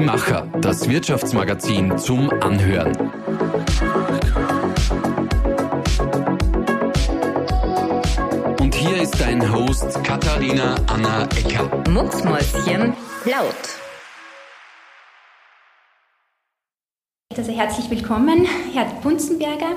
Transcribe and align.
Die 0.00 0.06
Macher, 0.06 0.48
das 0.62 0.88
Wirtschaftsmagazin 0.88 1.98
zum 1.98 2.30
Anhören. 2.40 2.96
Und 8.60 8.74
hier 8.74 9.02
ist 9.02 9.20
dein 9.20 9.52
Host 9.52 10.02
Katharina 10.02 10.76
Anna 10.86 11.24
Ecker. 11.36 11.70
Mucksmäuschen 11.90 12.94
laut. 13.26 13.54
Also 17.36 17.52
herzlich 17.52 17.90
willkommen, 17.90 18.46
Herr 18.72 18.86
Bunzenberger. 19.02 19.74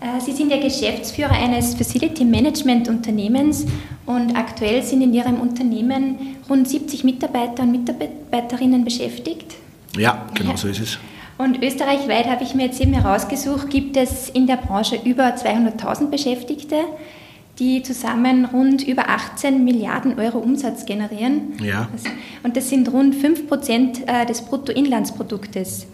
Äh, 0.00 0.20
Sie 0.20 0.32
sind 0.32 0.50
ja 0.50 0.60
Geschäftsführer 0.60 1.32
eines 1.32 1.74
Facility 1.74 2.24
Management 2.24 2.88
Unternehmens 2.88 3.66
und 4.06 4.36
aktuell 4.36 4.84
sind 4.84 5.02
in 5.02 5.12
Ihrem 5.12 5.40
Unternehmen 5.40 6.36
rund 6.50 6.68
70 6.68 7.04
Mitarbeiter 7.04 7.62
und 7.62 7.70
Mitarbeiterinnen 7.70 8.84
beschäftigt. 8.84 9.54
Ja, 9.96 10.26
genau 10.34 10.56
so 10.56 10.68
ist 10.68 10.80
es. 10.80 10.98
Und 11.38 11.62
österreichweit 11.62 12.26
habe 12.26 12.44
ich 12.44 12.54
mir 12.54 12.66
jetzt 12.66 12.80
eben 12.82 12.92
herausgesucht, 12.92 13.70
gibt 13.70 13.96
es 13.96 14.28
in 14.28 14.46
der 14.46 14.56
Branche 14.56 15.00
über 15.02 15.34
200.000 15.34 16.10
Beschäftigte, 16.10 16.76
die 17.58 17.82
zusammen 17.82 18.44
rund 18.44 18.86
über 18.86 19.08
18 19.08 19.64
Milliarden 19.64 20.18
Euro 20.18 20.38
Umsatz 20.38 20.84
generieren. 20.84 21.54
Ja. 21.62 21.88
Und 22.42 22.58
das 22.58 22.68
sind 22.68 22.92
rund 22.92 23.14
5 23.14 23.48
Prozent 23.48 24.06
äh, 24.06 24.26
des 24.26 24.42
Bruttoinlandsproduktes. 24.42 25.86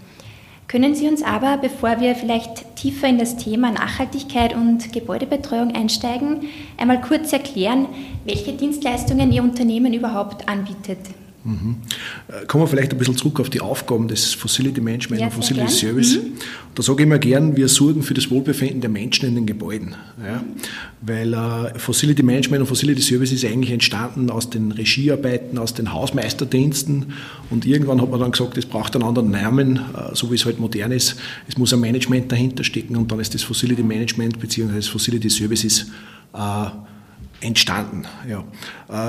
Können 0.68 0.96
Sie 0.96 1.06
uns 1.06 1.22
aber, 1.22 1.58
bevor 1.58 2.00
wir 2.00 2.16
vielleicht 2.16 2.75
tiefer 2.86 3.08
in 3.08 3.18
das 3.18 3.36
Thema 3.36 3.72
Nachhaltigkeit 3.72 4.54
und 4.54 4.92
Gebäudebetreuung 4.92 5.74
einsteigen, 5.74 6.42
einmal 6.76 7.00
kurz 7.00 7.32
erklären, 7.32 7.88
welche 8.24 8.52
Dienstleistungen 8.52 9.32
Ihr 9.32 9.42
Unternehmen 9.42 9.92
überhaupt 9.92 10.48
anbietet? 10.48 11.00
Mhm. 11.46 11.76
Kommen 12.48 12.64
wir 12.64 12.68
vielleicht 12.68 12.92
ein 12.92 12.98
bisschen 12.98 13.16
zurück 13.16 13.38
auf 13.38 13.50
die 13.50 13.60
Aufgaben 13.60 14.08
des 14.08 14.34
Facility 14.34 14.80
Management 14.80 15.20
Ja, 15.20 15.28
und 15.28 15.32
Facility. 15.32 15.72
Service. 15.72 16.16
Mhm. 16.16 16.32
Da 16.74 16.82
sage 16.82 17.02
ich 17.02 17.06
immer 17.06 17.18
gern, 17.18 17.56
wir 17.56 17.68
sorgen 17.68 18.02
für 18.02 18.14
das 18.14 18.30
Wohlbefinden 18.30 18.80
der 18.80 18.90
Menschen 18.90 19.28
in 19.28 19.34
den 19.36 19.46
Gebäuden. 19.46 19.94
Ja? 20.22 20.42
Weil 21.00 21.32
äh, 21.32 21.78
Facility 21.78 22.22
Management 22.22 22.60
und 22.62 22.66
Facility 22.66 23.00
Service 23.00 23.32
ist 23.32 23.44
eigentlich 23.44 23.70
entstanden 23.70 24.28
aus 24.28 24.50
den 24.50 24.72
Regiearbeiten, 24.72 25.56
aus 25.56 25.72
den 25.72 25.92
Hausmeisterdiensten 25.92 27.12
und 27.50 27.64
irgendwann 27.64 28.02
hat 28.02 28.10
man 28.10 28.20
dann 28.20 28.32
gesagt, 28.32 28.58
es 28.58 28.66
braucht 28.66 28.94
einen 28.96 29.04
anderen 29.04 29.30
Namen, 29.30 29.76
äh, 29.76 30.14
so 30.14 30.30
wie 30.30 30.34
es 30.34 30.44
halt 30.44 30.58
modern 30.58 30.92
ist. 30.92 31.16
Es 31.48 31.56
muss 31.56 31.72
ein 31.72 31.80
Management 31.80 32.30
dahinter 32.32 32.64
stecken 32.64 32.96
und 32.96 33.10
dann 33.10 33.20
ist 33.20 33.34
das 33.34 33.42
Facility 33.42 33.82
Management 33.82 34.40
bzw. 34.40 34.82
Facility 34.82 35.30
Services 35.30 35.86
äh, 36.34 36.66
entstanden. 37.46 38.02
Ja. 38.28 38.44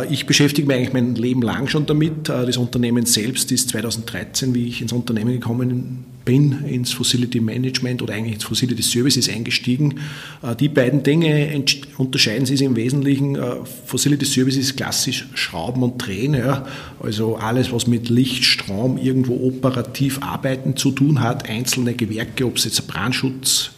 Äh, 0.04 0.14
Ich 0.14 0.26
beschäftige 0.26 0.68
mich 0.68 0.78
eigentlich 0.78 0.94
mein 0.94 1.16
Leben 1.16 1.42
lang 1.42 1.68
schon 1.68 1.86
damit. 1.86 2.30
Äh, 2.30 2.46
Das 2.46 2.58
Unternehmen 2.58 3.06
selbst 3.06 3.52
ist 3.52 3.70
2013, 3.70 4.54
wie 4.54 4.68
ich 4.68 4.82
ins 4.82 4.94
Unternehmen 4.94 5.32
gekommen 5.32 6.06
bin, 6.24 6.66
ins 6.66 6.92
Facility 6.92 7.40
Management 7.40 8.02
oder 8.02 8.14
eigentlich 8.14 8.36
ins 8.36 8.44
Facility 8.44 8.82
Services 8.82 9.30
eingestiegen. 9.30 10.00
Äh, 10.44 10.56
Die 10.56 10.70
beiden 10.70 11.04
Dinge 11.04 11.64
unterscheiden 11.98 12.46
sich 12.46 12.62
im 12.62 12.76
Wesentlichen. 12.76 13.38
Facility 13.86 14.26
Services 14.26 14.76
klassisch 14.76 15.28
Schrauben 15.34 15.84
und 15.84 15.98
Drehen, 15.98 16.34
ja. 16.34 16.66
also 17.00 17.38
alles, 17.38 17.72
was 17.72 17.88
mit 17.88 18.10
Licht, 18.10 18.44
Strom, 18.46 18.98
irgendwo 18.98 19.48
operativ 19.48 20.22
arbeiten 20.22 20.76
zu 20.76 20.92
tun 20.92 21.22
hat, 21.22 21.50
einzelne 21.50 21.94
Gewerke, 21.94 22.46
ob 22.46 22.58
es 22.58 22.66
jetzt 22.66 22.86
Brandschutz, 22.88 23.72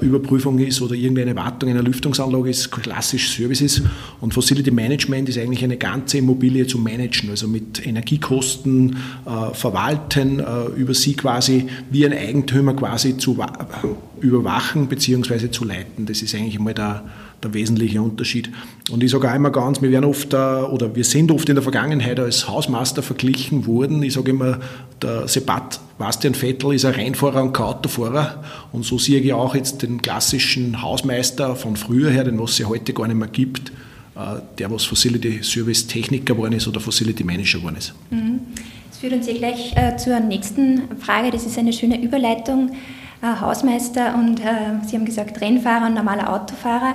Überprüfung 0.00 0.58
ist 0.58 0.80
oder 0.82 0.94
irgendeine 0.94 1.36
Wartung 1.36 1.70
einer 1.70 1.82
Lüftungsanlage 1.82 2.50
ist, 2.50 2.70
klassisch 2.70 3.36
Services. 3.36 3.82
Und 4.20 4.34
Facility 4.34 4.70
Management 4.70 5.28
ist 5.28 5.38
eigentlich 5.38 5.62
eine 5.62 5.76
ganze 5.76 6.18
Immobilie 6.18 6.66
zu 6.66 6.78
managen, 6.78 7.30
also 7.30 7.46
mit 7.46 7.86
Energiekosten 7.86 8.96
äh, 9.26 9.54
verwalten, 9.54 10.40
äh, 10.40 10.66
über 10.76 10.94
sie 10.94 11.14
quasi 11.14 11.66
wie 11.90 12.04
ein 12.04 12.12
Eigentümer 12.12 12.74
quasi 12.74 13.16
zu 13.16 13.38
wa- 13.38 13.52
überwachen 14.20 14.88
bzw. 14.88 15.50
zu 15.50 15.64
leiten. 15.64 16.06
Das 16.06 16.22
ist 16.22 16.34
eigentlich 16.34 16.56
einmal 16.56 16.74
der, 16.74 17.04
der 17.42 17.54
wesentliche 17.54 18.02
Unterschied. 18.02 18.50
Und 18.90 19.02
ich 19.02 19.10
sage 19.10 19.30
auch 19.30 19.34
immer 19.34 19.50
ganz, 19.50 19.80
wir 19.80 19.90
werden 19.90 20.04
oft 20.04 20.34
oder 20.34 20.94
wir 20.94 21.04
sind 21.04 21.30
oft 21.30 21.48
in 21.48 21.54
der 21.54 21.62
Vergangenheit 21.62 22.20
als 22.20 22.48
Hausmeister 22.48 23.02
verglichen 23.02 23.66
worden. 23.66 24.02
Ich 24.02 24.14
sage 24.14 24.30
immer, 24.30 24.58
der 25.00 25.28
Sebastian 25.28 26.34
Vettel 26.34 26.74
ist 26.74 26.84
ein 26.84 26.94
Rennfahrer 26.94 27.42
und 27.42 27.52
kein 27.52 27.66
Autofahrer. 27.66 28.42
Und 28.72 28.84
so 28.84 28.98
sehe 28.98 29.20
ich 29.20 29.32
auch 29.32 29.54
jetzt 29.54 29.82
den 29.82 30.02
klassischen 30.02 30.82
Hausmeister 30.82 31.56
von 31.56 31.76
früher 31.76 32.10
her, 32.10 32.24
den 32.24 32.38
was 32.38 32.58
es 32.58 32.66
heute 32.66 32.92
gar 32.92 33.06
nicht 33.06 33.16
mehr 33.16 33.28
gibt, 33.28 33.70
äh, 34.16 34.40
der 34.58 34.70
was 34.70 34.84
Facility 34.84 35.42
Service 35.42 35.86
Techniker 35.86 36.34
geworden 36.34 36.54
ist 36.54 36.68
oder 36.68 36.80
Facility 36.80 37.24
Manager 37.24 37.58
geworden 37.58 37.76
ist. 37.76 37.94
Das 38.90 38.98
führt 38.98 39.12
uns 39.12 39.26
hier 39.26 39.38
gleich 39.38 39.74
äh, 39.76 39.96
zur 39.96 40.20
nächsten 40.20 40.82
Frage. 40.98 41.30
Das 41.30 41.46
ist 41.46 41.58
eine 41.58 41.72
schöne 41.72 42.02
Überleitung. 42.02 42.72
Äh, 43.22 43.40
Hausmeister 43.40 44.14
und 44.14 44.40
äh, 44.40 44.82
Sie 44.86 44.96
haben 44.96 45.04
gesagt 45.04 45.40
Rennfahrer 45.40 45.86
und 45.86 45.94
normaler 45.94 46.32
Autofahrer. 46.32 46.94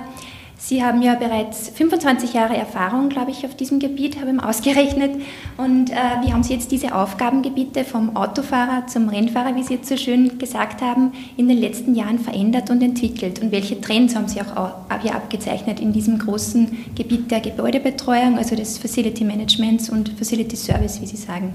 Sie 0.58 0.82
haben 0.82 1.02
ja 1.02 1.14
bereits 1.16 1.68
25 1.68 2.32
Jahre 2.32 2.56
Erfahrung, 2.56 3.10
glaube 3.10 3.30
ich, 3.30 3.44
auf 3.44 3.54
diesem 3.54 3.78
Gebiet, 3.78 4.18
habe 4.18 4.32
ich 4.34 4.42
ausgerechnet. 4.42 5.20
Und 5.58 5.90
äh, 5.90 5.94
wie 6.24 6.32
haben 6.32 6.42
Sie 6.42 6.54
jetzt 6.54 6.72
diese 6.72 6.94
Aufgabengebiete 6.94 7.84
vom 7.84 8.16
Autofahrer 8.16 8.86
zum 8.86 9.10
Rennfahrer, 9.10 9.54
wie 9.54 9.62
Sie 9.62 9.74
jetzt 9.74 9.88
so 9.88 9.98
schön 9.98 10.38
gesagt 10.38 10.80
haben, 10.80 11.12
in 11.36 11.46
den 11.48 11.58
letzten 11.58 11.94
Jahren 11.94 12.18
verändert 12.18 12.70
und 12.70 12.82
entwickelt? 12.82 13.42
Und 13.42 13.52
welche 13.52 13.78
Trends 13.82 14.16
haben 14.16 14.28
Sie 14.28 14.40
auch 14.40 14.56
au- 14.56 14.98
hier 15.02 15.14
abgezeichnet 15.14 15.78
in 15.78 15.92
diesem 15.92 16.18
großen 16.18 16.94
Gebiet 16.94 17.30
der 17.30 17.40
Gebäudebetreuung, 17.40 18.38
also 18.38 18.56
des 18.56 18.78
Facility 18.78 19.24
Managements 19.24 19.90
und 19.90 20.08
Facility 20.08 20.56
Service, 20.56 21.02
wie 21.02 21.06
Sie 21.06 21.18
sagen? 21.18 21.54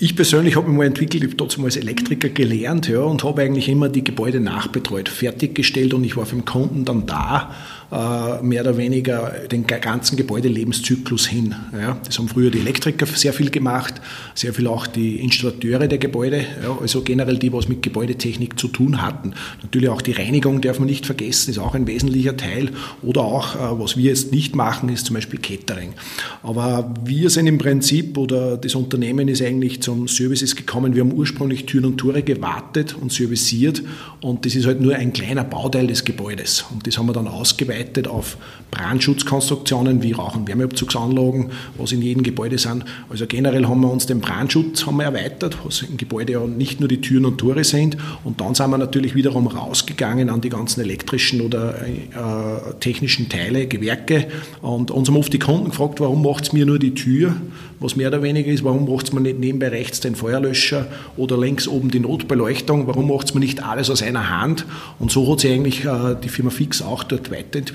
Ich 0.00 0.14
persönlich 0.14 0.54
habe 0.54 0.68
mich 0.68 0.76
mal 0.76 0.86
entwickelt, 0.86 1.24
ich 1.24 1.30
habe 1.30 1.36
trotzdem 1.36 1.64
als 1.64 1.76
Elektriker 1.76 2.28
gelernt 2.28 2.86
ja, 2.86 3.00
und 3.00 3.24
habe 3.24 3.42
eigentlich 3.42 3.68
immer 3.68 3.88
die 3.88 4.04
Gebäude 4.04 4.38
nachbetreut, 4.38 5.08
fertiggestellt 5.08 5.92
und 5.92 6.04
ich 6.04 6.16
war 6.16 6.24
für 6.24 6.36
den 6.36 6.44
Kunden 6.44 6.84
dann 6.84 7.06
da, 7.06 7.52
mehr 7.90 8.60
oder 8.60 8.76
weniger 8.76 9.32
den 9.50 9.66
ga- 9.66 9.78
ganzen 9.78 10.16
Gebäudelebenszyklus 10.16 11.26
hin. 11.26 11.54
Ja. 11.72 11.96
Das 12.04 12.18
haben 12.18 12.28
früher 12.28 12.50
die 12.50 12.58
Elektriker 12.58 13.06
sehr 13.06 13.32
viel 13.32 13.48
gemacht, 13.48 13.94
sehr 14.34 14.52
viel 14.52 14.66
auch 14.66 14.86
die 14.86 15.16
Installateure 15.20 15.88
der 15.88 15.96
Gebäude, 15.96 16.44
ja, 16.62 16.76
also 16.78 17.00
generell 17.00 17.38
die, 17.38 17.50
was 17.50 17.66
mit 17.66 17.80
Gebäudetechnik 17.82 18.58
zu 18.58 18.68
tun 18.68 19.00
hatten. 19.00 19.32
Natürlich 19.62 19.88
auch 19.88 20.02
die 20.02 20.12
Reinigung 20.12 20.60
darf 20.60 20.78
man 20.78 20.88
nicht 20.88 21.06
vergessen, 21.06 21.50
ist 21.50 21.58
auch 21.58 21.74
ein 21.74 21.86
wesentlicher 21.86 22.36
Teil. 22.36 22.72
Oder 23.00 23.22
auch, 23.22 23.54
äh, 23.54 23.80
was 23.80 23.96
wir 23.96 24.04
jetzt 24.04 24.32
nicht 24.32 24.54
machen, 24.54 24.90
ist 24.90 25.06
zum 25.06 25.14
Beispiel 25.14 25.40
Catering. 25.40 25.94
Aber 26.42 26.94
wir 27.06 27.30
sind 27.30 27.46
im 27.46 27.56
Prinzip, 27.56 28.18
oder 28.18 28.58
das 28.58 28.74
Unternehmen 28.74 29.28
ist 29.28 29.40
eigentlich 29.40 29.80
zum 29.80 30.08
Services 30.08 30.56
gekommen. 30.56 30.94
Wir 30.94 31.02
haben 31.02 31.14
ursprünglich 31.14 31.64
Türen 31.64 31.86
und 31.86 31.96
Tore 31.96 32.22
gewartet 32.22 32.94
und 33.00 33.12
serviciert 33.12 33.82
und 34.20 34.44
das 34.44 34.54
ist 34.54 34.66
halt 34.66 34.82
nur 34.82 34.94
ein 34.94 35.14
kleiner 35.14 35.44
Bauteil 35.44 35.86
des 35.86 36.04
Gebäudes. 36.04 36.66
Und 36.70 36.86
das 36.86 36.98
haben 36.98 37.06
wir 37.06 37.14
dann 37.14 37.28
ausgeweitet 37.28 37.77
auf 38.08 38.36
Brandschutzkonstruktionen 38.70 40.02
wie 40.02 40.12
Rauch- 40.12 40.36
und 40.36 40.46
Wärmeabzugsanlagen, 40.46 41.50
was 41.78 41.92
in 41.92 42.02
jedem 42.02 42.22
Gebäude 42.22 42.58
sind. 42.58 42.84
Also 43.08 43.26
generell 43.26 43.66
haben 43.66 43.80
wir 43.80 43.90
uns 43.90 44.06
den 44.06 44.20
Brandschutz 44.20 44.86
haben 44.86 44.96
wir 44.96 45.04
erweitert, 45.04 45.56
was 45.64 45.82
im 45.82 45.96
Gebäude 45.96 46.34
ja 46.34 46.46
nicht 46.46 46.80
nur 46.80 46.88
die 46.88 47.00
Türen 47.00 47.24
und 47.24 47.38
Tore 47.38 47.64
sind. 47.64 47.96
Und 48.24 48.40
dann 48.40 48.54
sind 48.54 48.70
wir 48.70 48.78
natürlich 48.78 49.14
wiederum 49.14 49.46
rausgegangen 49.46 50.28
an 50.28 50.40
die 50.40 50.50
ganzen 50.50 50.80
elektrischen 50.80 51.40
oder 51.40 51.74
äh, 51.86 52.74
technischen 52.80 53.28
Teile, 53.28 53.66
Gewerke. 53.66 54.26
Und 54.60 54.90
uns 54.90 55.08
haben 55.08 55.16
oft 55.16 55.32
die 55.32 55.38
Kunden 55.38 55.70
gefragt, 55.70 56.00
warum 56.00 56.22
macht 56.22 56.44
es 56.44 56.52
mir 56.52 56.66
nur 56.66 56.78
die 56.78 56.94
Tür, 56.94 57.34
was 57.80 57.96
mehr 57.96 58.08
oder 58.08 58.22
weniger 58.22 58.50
ist, 58.50 58.64
warum 58.64 58.90
macht 58.90 59.06
es 59.06 59.12
mir 59.12 59.20
nicht 59.20 59.38
nebenbei 59.38 59.68
rechts 59.68 60.00
den 60.00 60.14
Feuerlöscher 60.16 60.86
oder 61.16 61.38
links 61.38 61.68
oben 61.68 61.90
die 61.90 62.00
Notbeleuchtung, 62.00 62.86
warum 62.86 63.08
macht 63.08 63.28
es 63.28 63.34
mir 63.34 63.40
nicht 63.40 63.62
alles 63.62 63.88
aus 63.88 64.02
einer 64.02 64.28
Hand? 64.28 64.66
Und 64.98 65.10
so 65.10 65.30
hat 65.30 65.40
sich 65.40 65.52
eigentlich 65.52 65.84
äh, 65.84 66.16
die 66.22 66.28
Firma 66.28 66.50
Fix 66.50 66.82
auch 66.82 67.04
dort 67.04 67.30
weiterentwickelt, 67.30 67.67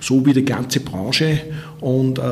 so 0.00 0.24
wie 0.26 0.32
die 0.32 0.44
ganze 0.44 0.80
Branche. 0.80 1.40
Und 1.80 2.18
äh, 2.18 2.22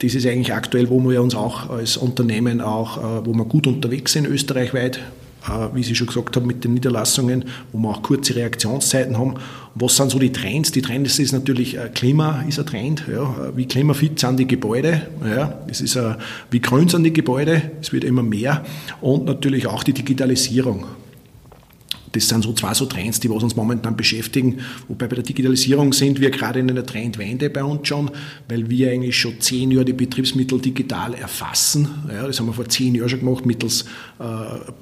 das 0.00 0.14
ist 0.14 0.26
eigentlich 0.26 0.52
aktuell, 0.52 0.88
wo 0.88 1.00
wir 1.00 1.22
uns 1.22 1.34
auch 1.34 1.70
als 1.70 1.96
Unternehmen 1.96 2.60
auch, 2.60 2.98
äh, 2.98 3.26
wo 3.26 3.34
wir 3.34 3.44
gut 3.44 3.66
unterwegs 3.66 4.12
sind, 4.12 4.26
österreichweit, 4.26 4.98
äh, 5.46 5.74
wie 5.74 5.82
Sie 5.82 5.94
schon 5.94 6.06
gesagt 6.06 6.36
haben, 6.36 6.46
mit 6.46 6.64
den 6.64 6.74
Niederlassungen, 6.74 7.44
wo 7.72 7.78
wir 7.78 7.90
auch 7.90 8.02
kurze 8.02 8.34
Reaktionszeiten 8.34 9.18
haben. 9.18 9.34
Was 9.74 9.96
sind 9.96 10.10
so 10.10 10.18
die 10.18 10.32
Trends? 10.32 10.72
Die 10.72 10.82
Trends 10.82 11.18
ist 11.18 11.32
natürlich, 11.32 11.76
Klima 11.94 12.44
ist 12.48 12.58
ein 12.58 12.66
Trend. 12.66 13.04
Ja. 13.10 13.52
Wie 13.54 13.66
klimafit 13.66 14.18
sind 14.18 14.38
die 14.38 14.46
Gebäude? 14.46 15.02
Ja. 15.24 15.60
Es 15.68 15.80
ist, 15.80 15.96
wie 16.50 16.60
grün 16.60 16.88
sind 16.88 17.04
die 17.04 17.12
Gebäude? 17.12 17.62
Es 17.80 17.92
wird 17.92 18.02
immer 18.02 18.24
mehr. 18.24 18.64
Und 19.00 19.26
natürlich 19.26 19.68
auch 19.68 19.84
die 19.84 19.92
Digitalisierung. 19.92 20.86
Das 22.12 22.28
sind 22.28 22.42
so 22.42 22.52
zwei 22.52 22.74
so 22.74 22.86
Trends, 22.86 23.20
die 23.20 23.30
was 23.30 23.42
uns 23.42 23.54
momentan 23.54 23.96
beschäftigen. 23.96 24.58
Wobei 24.88 25.06
bei 25.06 25.16
der 25.16 25.24
Digitalisierung 25.24 25.92
sind 25.92 26.20
wir 26.20 26.30
gerade 26.30 26.58
in 26.58 26.70
einer 26.70 26.84
Trendwende 26.84 27.50
bei 27.50 27.62
uns 27.62 27.86
schon, 27.86 28.10
weil 28.48 28.68
wir 28.68 28.90
eigentlich 28.90 29.18
schon 29.18 29.40
zehn 29.40 29.70
Jahre 29.70 29.84
die 29.84 29.92
Betriebsmittel 29.92 30.60
digital 30.60 31.14
erfassen. 31.14 31.88
Ja, 32.08 32.26
das 32.26 32.40
haben 32.40 32.46
wir 32.46 32.52
vor 32.52 32.68
zehn 32.68 32.94
Jahren 32.94 33.08
schon 33.08 33.20
gemacht 33.20 33.46
mittels 33.46 33.84
äh, 34.18 34.24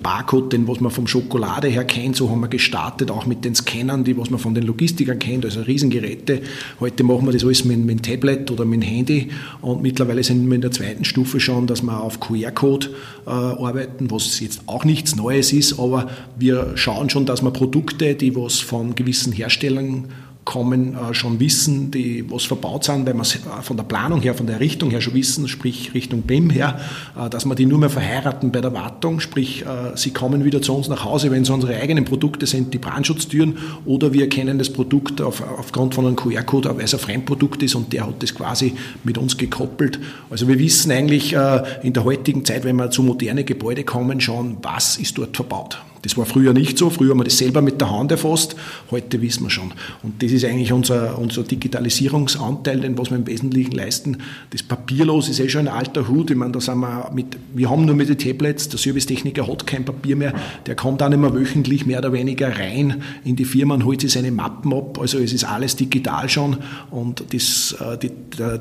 Barcode, 0.02 0.52
den 0.52 0.66
was 0.66 0.80
man 0.80 0.90
vom 0.90 1.06
Schokolade 1.06 1.68
her 1.68 1.84
kennt. 1.84 2.16
So 2.16 2.30
haben 2.30 2.40
wir 2.40 2.48
gestartet, 2.48 3.10
auch 3.10 3.26
mit 3.26 3.44
den 3.44 3.54
Scannern, 3.54 4.04
die 4.04 4.16
was 4.16 4.30
man 4.30 4.40
von 4.40 4.54
den 4.54 4.64
Logistikern 4.64 5.18
kennt, 5.18 5.44
also 5.44 5.60
Riesengeräte. 5.60 6.40
Heute 6.80 7.04
machen 7.04 7.26
wir 7.26 7.32
das 7.32 7.44
alles 7.44 7.64
mit, 7.64 7.84
mit 7.84 8.04
Tablet 8.04 8.50
oder 8.50 8.64
mit 8.64 8.84
Handy 8.84 9.28
und 9.60 9.82
mittlerweile 9.82 10.22
sind 10.24 10.46
wir 10.46 10.54
in 10.54 10.60
der 10.60 10.70
zweiten 10.70 11.04
Stufe 11.04 11.40
schon, 11.40 11.66
dass 11.66 11.82
wir 11.82 12.00
auf 12.00 12.20
QR-Code 12.20 12.88
äh, 13.26 13.30
arbeiten, 13.30 14.10
was 14.10 14.40
jetzt 14.40 14.62
auch 14.66 14.84
nichts 14.84 15.16
Neues 15.16 15.52
ist, 15.52 15.78
aber 15.78 16.08
wir 16.38 16.72
schauen 16.76 17.10
schon, 17.10 17.17
dass 17.26 17.42
wir 17.42 17.50
Produkte, 17.50 18.14
die 18.14 18.34
was 18.34 18.58
von 18.58 18.94
gewissen 18.94 19.32
Herstellern 19.32 20.08
kommen, 20.48 20.94
äh, 20.94 21.12
schon 21.12 21.40
wissen, 21.40 21.90
die 21.90 22.24
was 22.30 22.44
verbaut 22.44 22.82
sind, 22.82 23.06
weil 23.06 23.12
wir 23.12 23.20
es 23.20 23.38
von 23.60 23.76
der 23.76 23.84
Planung 23.84 24.22
her, 24.22 24.34
von 24.34 24.46
der 24.46 24.60
Richtung 24.60 24.90
her 24.90 25.02
schon 25.02 25.12
wissen, 25.12 25.46
sprich 25.46 25.92
Richtung 25.92 26.22
BIM 26.22 26.48
her, 26.48 26.80
äh, 27.22 27.28
dass 27.28 27.44
wir 27.44 27.54
die 27.54 27.66
nur 27.66 27.78
mehr 27.78 27.90
verheiraten 27.90 28.50
bei 28.50 28.62
der 28.62 28.72
Wartung, 28.72 29.20
sprich 29.20 29.66
äh, 29.66 29.94
sie 29.94 30.10
kommen 30.10 30.46
wieder 30.46 30.62
zu 30.62 30.74
uns 30.74 30.88
nach 30.88 31.04
Hause, 31.04 31.30
wenn 31.30 31.42
es 31.42 31.50
unsere 31.50 31.76
eigenen 31.76 32.06
Produkte 32.06 32.46
sind, 32.46 32.72
die 32.72 32.78
Brandschutztüren, 32.78 33.58
oder 33.84 34.14
wir 34.14 34.22
erkennen 34.22 34.58
das 34.58 34.72
Produkt 34.72 35.20
auf, 35.20 35.42
aufgrund 35.42 35.94
von 35.94 36.06
einem 36.06 36.16
QR-Code, 36.16 36.74
weil 36.74 36.84
es 36.84 36.94
ein 36.94 37.00
Fremdprodukt 37.00 37.62
ist 37.62 37.74
und 37.74 37.92
der 37.92 38.06
hat 38.06 38.22
das 38.22 38.34
quasi 38.34 38.72
mit 39.04 39.18
uns 39.18 39.36
gekoppelt. 39.36 40.00
Also 40.30 40.48
wir 40.48 40.58
wissen 40.58 40.90
eigentlich 40.90 41.34
in 41.82 41.92
der 41.92 42.04
heutigen 42.04 42.46
Zeit, 42.46 42.64
wenn 42.64 42.76
wir 42.76 42.90
zu 42.90 43.02
moderne 43.02 43.44
Gebäude 43.44 43.84
kommen, 43.84 44.20
schon, 44.20 44.56
was 44.62 44.96
ist 44.96 45.18
dort 45.18 45.36
verbaut. 45.36 45.78
Das 46.02 46.16
war 46.16 46.26
früher 46.26 46.52
nicht 46.52 46.78
so. 46.78 46.90
Früher 46.90 47.10
haben 47.10 47.18
wir 47.18 47.24
das 47.24 47.38
selber 47.38 47.62
mit 47.62 47.80
der 47.80 47.90
Hand 47.90 48.10
erfasst. 48.10 48.56
Heute 48.90 49.20
wissen 49.20 49.44
wir 49.44 49.50
schon. 49.50 49.72
Und 50.02 50.22
das 50.22 50.32
ist 50.32 50.44
eigentlich 50.44 50.72
unser, 50.72 51.18
unser 51.18 51.42
Digitalisierungsanteil, 51.42 52.80
den 52.80 52.96
was 52.98 53.10
wir 53.10 53.16
im 53.16 53.26
Wesentlichen 53.26 53.72
leisten. 53.72 54.18
Das 54.50 54.62
Papierlos 54.62 55.28
ist 55.28 55.40
eh 55.40 55.48
schon 55.48 55.68
ein 55.68 55.74
alter 55.74 56.08
Hut. 56.08 56.30
Ich 56.30 56.36
meine, 56.36 56.52
da 56.52 56.60
sind 56.60 56.78
wir 56.78 57.10
mit, 57.12 57.36
wir 57.54 57.70
haben 57.70 57.84
nur 57.84 57.94
mit 57.94 58.08
den 58.08 58.18
Tablets. 58.18 58.68
Der 58.68 58.78
Servicetechniker 58.78 59.46
hat 59.46 59.66
kein 59.66 59.84
Papier 59.84 60.16
mehr. 60.16 60.34
Der 60.66 60.76
kommt 60.76 61.02
auch 61.02 61.08
nicht 61.08 61.20
mehr 61.20 61.34
wöchentlich 61.34 61.86
mehr 61.86 61.98
oder 61.98 62.12
weniger 62.12 62.56
rein 62.58 63.02
in 63.24 63.36
die 63.36 63.44
Firma 63.44 63.74
und 63.74 63.84
holt 63.84 64.00
sich 64.00 64.12
seine 64.12 64.30
Mappen 64.30 64.72
ab. 64.72 64.98
Also 65.00 65.18
es 65.18 65.32
ist 65.32 65.44
alles 65.44 65.76
digital 65.76 66.28
schon. 66.28 66.58
Und 66.90 67.24
das, 67.32 67.76
äh, 67.80 67.98
die, 67.98 68.10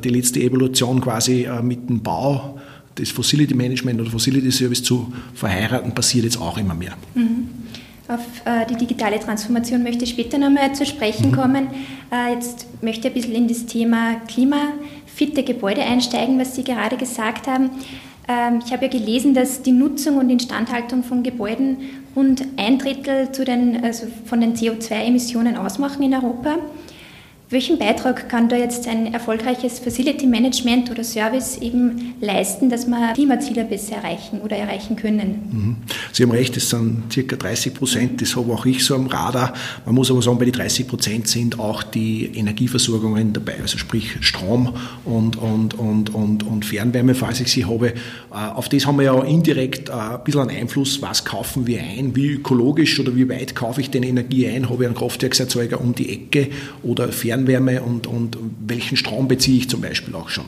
die 0.04 0.10
letzte 0.10 0.42
Evolution 0.42 1.02
quasi 1.02 1.44
äh, 1.44 1.62
mit 1.62 1.90
dem 1.90 2.02
Bau 2.02 2.60
das 2.98 3.10
Facility 3.12 3.54
Management 3.54 4.02
oder 4.02 4.10
Facility 4.10 4.52
Service 4.52 4.84
zu 4.84 5.12
verheiraten, 5.34 5.94
passiert 5.94 6.26
jetzt 6.26 6.40
auch 6.40 6.58
immer 6.58 6.74
mehr. 6.74 6.94
Mhm. 7.16 7.50
Auf 8.08 8.22
äh, 8.46 8.66
die 8.66 8.76
digitale 8.76 9.20
Transformation 9.20 9.84
möchte 9.84 10.06
ich 10.06 10.12
später 10.12 10.38
nochmal 10.38 10.74
zu 10.74 10.86
sprechen 10.86 11.32
mhm. 11.32 11.36
kommen. 11.36 11.68
Äh, 12.12 12.34
jetzt 12.34 12.66
möchte 12.82 13.08
ich 13.08 13.14
ein 13.14 13.14
bisschen 13.14 13.36
in 13.36 13.48
das 13.48 13.66
Thema 13.66 14.16
klimafitte 14.28 15.44
Gebäude 15.44 15.82
einsteigen, 15.82 16.40
was 16.40 16.56
Sie 16.56 16.64
gerade 16.64 16.96
gesagt 16.96 17.48
haben. 17.48 17.70
Ähm, 18.30 18.60
ich 18.66 18.72
habe 18.72 18.86
ja 18.86 18.92
gelesen, 18.92 19.34
dass 19.34 19.62
die 19.62 19.74
Nutzung 19.74 20.18
und 20.18 20.30
Instandhaltung 20.30 21.04
von 21.04 21.22
Gebäuden 21.22 21.78
rund 22.16 22.46
ein 22.56 22.78
Drittel 22.78 23.28
den, 23.46 23.84
also 23.84 24.08
von 24.26 24.40
den 24.40 24.56
CO2-Emissionen 24.56 25.58
ausmachen 25.58 26.04
in 26.04 26.14
Europa. 26.14 26.58
Welchen 27.50 27.80
Beitrag 27.80 28.28
kann 28.28 28.50
da 28.50 28.58
jetzt 28.58 28.90
ein 28.90 29.14
erfolgreiches 29.14 29.80
Facility 29.80 30.28
Management 30.28 30.92
oder 30.92 31.06
Service 31.06 31.58
eben 31.60 32.16
leisten, 32.20 32.70
dass 32.70 32.88
wir 32.88 33.14
Klimaziele 33.14 33.64
besser 33.64 33.96
erreichen 33.96 34.42
oder 34.42 34.58
erreichen 34.58 34.98
können? 34.98 35.40
Mhm. 35.50 35.76
Sie 36.12 36.24
haben 36.24 36.32
recht, 36.32 36.58
es 36.58 36.70
sind 36.70 37.04
circa 37.10 37.38
30 37.38 37.74
Prozent, 37.74 38.22
das 38.22 38.36
habe 38.36 38.52
auch 38.52 38.66
ich 38.66 38.84
so 38.84 38.96
am 38.96 39.08
Radar. 39.08 39.54
Man 39.86 39.96
muss 39.96 40.12
aber 40.12 40.22
sagen, 40.22 40.38
bei 40.40 40.44
den 40.44 40.56
30 40.56 40.90
Prozent 40.90 41.30
sind 41.30 41.58
auch 41.58 41.84
die 41.84 42.26
Energieversorgungen 42.36 43.32
dabei, 43.32 43.62
also 43.62 43.78
sprich 43.78 44.18
Strom 44.20 44.74
und, 45.06 45.38
und, 45.38 45.74
und, 45.80 46.14
und, 46.14 46.44
und 46.44 46.66
Fernwärme, 46.66 47.16
falls 47.16 47.40
ich 47.40 47.50
sie 47.50 47.64
habe. 47.64 47.94
Äh, 47.94 47.94
auf 48.34 48.68
das 48.68 48.86
haben 48.86 48.98
wir 48.98 49.06
ja 49.06 49.24
indirekt 49.24 49.88
äh, 49.88 49.94
ein 49.94 50.24
bisschen 50.26 50.42
einen 50.42 50.58
Einfluss, 50.64 51.02
was 51.02 51.24
kaufen 51.24 51.66
wir 51.66 51.80
ein, 51.80 52.14
wie 52.14 52.28
ökologisch 52.32 53.00
oder 53.00 53.16
wie 53.16 53.30
weit 53.30 53.56
kaufe 53.56 53.80
ich 53.80 53.90
denn 53.90 54.04
Energie 54.04 54.48
ein, 54.50 54.70
habe 54.70 54.84
ich 54.84 54.88
einen 54.88 54.98
Kraftwerkserzeuger 54.98 55.80
um 55.80 55.96
die 55.96 56.10
Ecke 56.12 56.50
oder 56.84 57.10
Fernwärme 57.10 57.37
Fernwärme 57.38 57.82
und, 57.82 58.08
und 58.08 58.38
welchen 58.66 58.98
Strom 58.98 59.28
beziehe 59.28 59.58
ich 59.58 59.70
zum 59.70 59.82
Beispiel 59.82 60.16
auch 60.16 60.30
schon. 60.30 60.46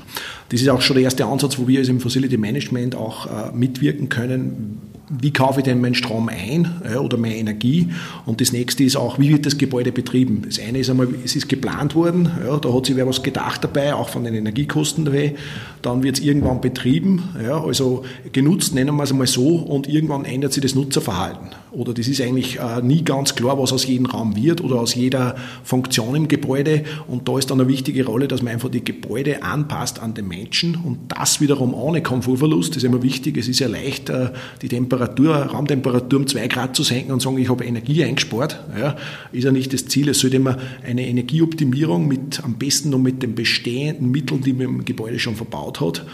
Das 0.50 0.62
ist 0.62 0.69
auch 0.69 0.81
schon 0.81 0.95
der 0.95 1.03
erste 1.03 1.25
Ansatz, 1.25 1.59
wo 1.59 1.68
wir 1.68 1.80
als 1.80 1.89
im 1.89 2.00
Facility 2.00 2.38
Management 2.38 2.95
auch 2.95 3.27
äh, 3.27 3.56
mitwirken 3.56 4.09
können 4.09 4.81
wie 5.09 5.33
kaufe 5.33 5.59
ich 5.59 5.63
denn 5.63 5.81
meinen 5.81 5.95
Strom 5.95 6.30
ein 6.30 6.81
ja, 6.88 7.00
oder 7.00 7.18
meine 7.18 7.36
Energie? 7.36 7.89
Und 8.25 8.41
das 8.41 8.51
nächste 8.51 8.83
ist 8.83 8.95
auch, 8.95 9.18
wie 9.18 9.30
wird 9.30 9.45
das 9.45 9.57
Gebäude 9.57 9.91
betrieben? 9.91 10.44
Das 10.45 10.59
eine 10.59 10.80
ist 10.80 10.89
einmal, 10.89 11.07
es 11.25 11.36
ist 11.36 11.50
geplant 11.50 11.95
worden, 11.95 12.31
ja, 12.45 12.57
da 12.57 12.71
hat 12.71 12.86
sich 12.86 12.95
wer 12.95 13.07
was 13.07 13.24
gedacht 13.24 13.63
dabei, 13.63 13.95
auch 13.95 14.09
von 14.09 14.24
den 14.24 14.35
Energiekosten 14.35 15.06
dabei. 15.06 15.35
Dann 15.81 16.03
wird 16.03 16.19
es 16.19 16.24
irgendwann 16.24 16.62
betrieben, 16.62 17.24
ja, 17.44 17.59
also 17.59 18.03
genutzt, 18.31 18.75
nennen 18.75 18.95
wir 18.95 19.03
es 19.03 19.12
einmal 19.12 19.27
so, 19.27 19.56
und 19.56 19.89
irgendwann 19.89 20.25
ändert 20.25 20.53
sich 20.53 20.62
das 20.62 20.75
Nutzerverhalten. 20.75 21.50
Oder 21.71 21.94
das 21.94 22.07
ist 22.07 22.21
eigentlich 22.21 22.60
äh, 22.60 22.81
nie 22.81 23.04
ganz 23.04 23.36
klar, 23.36 23.57
was 23.60 23.74
aus 23.74 23.86
jedem 23.86 24.06
Raum 24.06 24.36
wird 24.36 24.62
oder 24.62 24.75
aus 24.75 24.95
jeder 24.95 25.36
Funktion 25.63 26.16
im 26.16 26.27
Gebäude. 26.27 26.83
Und 27.07 27.27
da 27.27 27.38
ist 27.38 27.51
dann 27.51 27.60
eine 27.60 27.69
wichtige 27.69 28.06
Rolle, 28.06 28.27
dass 28.27 28.42
man 28.42 28.54
einfach 28.54 28.69
die 28.69 28.83
Gebäude 28.83 29.44
anpasst 29.44 30.00
an 30.00 30.13
den 30.13 30.27
Menschen 30.27 30.75
und 30.75 31.00
das 31.10 31.42
wiederum 31.42 31.74
ohne 31.74 32.01
Komfortverlust. 32.01 32.71
Das 32.71 32.77
ist 32.77 32.83
immer 32.83 33.04
wichtig. 33.04 33.38
Es 33.38 33.48
ist 33.48 33.60
ja 33.60 33.68
leicht, 33.68 34.10
äh, 34.10 34.31
die 34.62 34.68
Temperatur 34.68 35.10
Temperatur, 35.10 35.36
Raumtemperatur 35.36 36.19
um 36.19 36.27
zwei 36.27 36.48
Grad 36.48 36.75
zu 36.75 36.83
senken 36.83 37.12
und 37.12 37.21
sagen, 37.21 37.38
ich 37.38 37.50
habe 37.50 37.63
Energie 37.63 38.04
eingespart, 38.04 38.60
ja, 38.77 38.95
ist 39.31 39.44
ja 39.44 39.51
nicht 39.51 39.74
das 39.74 39.86
Ziel. 39.86 40.10
Es 40.10 40.19
sollte 40.19 40.38
immer 40.38 40.57
eine 40.86 41.07
Energieoptimierung 41.07 42.07
mit, 42.07 42.44
am 42.44 42.56
besten 42.56 42.89
noch 42.89 43.00
mit 43.00 43.24
den 43.24 43.36
bestehenden 43.36 44.12
Mitteln, 44.12 44.42
die 44.42 44.54
man 44.54 44.66
im 44.66 44.86
Gebäude 44.86 45.19
schon 45.19 45.36
verbaut 45.36 45.80
hat, 45.80 46.06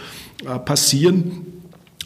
äh, 0.44 0.58
passieren 0.58 1.55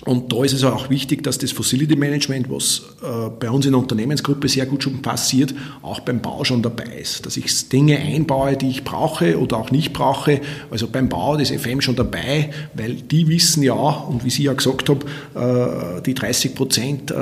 und 0.07 0.33
da 0.33 0.45
ist 0.45 0.55
es 0.55 0.65
auch 0.65 0.89
wichtig, 0.89 1.23
dass 1.23 1.37
das 1.37 1.53
Facility 1.53 1.95
Management, 1.95 2.51
was 2.51 2.83
äh, 3.03 3.29
bei 3.39 3.51
uns 3.51 3.67
in 3.67 3.73
der 3.73 3.81
Unternehmensgruppe 3.81 4.49
sehr 4.49 4.65
gut 4.65 4.83
schon 4.83 5.03
passiert, 5.03 5.55
auch 5.83 6.01
beim 6.01 6.23
Bau 6.23 6.43
schon 6.45 6.63
dabei 6.63 6.99
ist. 7.01 7.27
Dass 7.27 7.37
ich 7.37 7.69
Dinge 7.69 7.99
einbaue, 7.99 8.57
die 8.57 8.71
ich 8.71 8.85
brauche 8.85 9.39
oder 9.39 9.59
auch 9.59 9.71
nicht 9.71 9.93
brauche. 9.93 10.41
Also 10.71 10.89
beim 10.89 11.11
Bau 11.11 11.37
ist 11.37 11.53
FM 11.53 11.83
schon 11.83 11.97
dabei, 11.97 12.51
weil 12.75 12.95
die 12.95 13.29
wissen 13.29 13.63
ja, 13.63 13.75
und 13.75 14.25
wie 14.25 14.31
Sie 14.31 14.45
ja 14.45 14.55
gesagt 14.55 14.89
haben, 14.89 15.01
äh, 15.35 16.01
die 16.03 16.15
30 16.15 16.55
Prozent, 16.55 17.11
äh, 17.11 17.15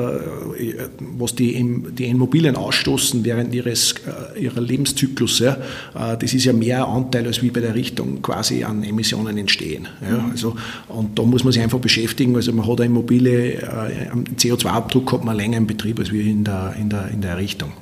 was 1.18 1.34
die, 1.34 1.82
die 1.90 2.04
Immobilien 2.04 2.54
ausstoßen 2.54 3.24
während 3.24 3.54
ihres, 3.54 3.96
ihrer 4.38 4.60
Lebenszyklus, 4.60 5.40
ja, 5.40 5.56
das 5.94 6.32
ist 6.32 6.44
ja 6.44 6.52
mehr 6.52 6.86
Anteil 6.86 7.26
als 7.26 7.42
wie 7.42 7.50
bei 7.50 7.60
der 7.60 7.74
Richtung 7.74 8.22
quasi 8.22 8.64
an 8.64 8.82
Emissionen 8.84 9.36
entstehen. 9.36 9.88
Ja. 10.00 10.28
Also, 10.30 10.56
und 10.88 11.18
da 11.18 11.22
muss 11.22 11.44
man 11.44 11.52
sich 11.52 11.62
einfach 11.62 11.78
beschäftigen. 11.78 12.36
Also 12.36 12.52
man 12.52 12.67
hat 12.68 12.80
eine 12.80 12.86
Immobilie, 12.86 13.54
äh, 13.54 14.10
CO2-Abdruck 14.36 15.12
hat 15.12 15.24
man 15.24 15.36
länger 15.36 15.56
im 15.56 15.66
Betrieb 15.66 15.98
als 15.98 16.12
wir 16.12 16.22
in 16.22 16.44
der, 16.44 16.74
in 16.78 16.88
der, 16.88 17.08
in 17.08 17.20
der 17.20 17.32
Errichtung. 17.32 17.72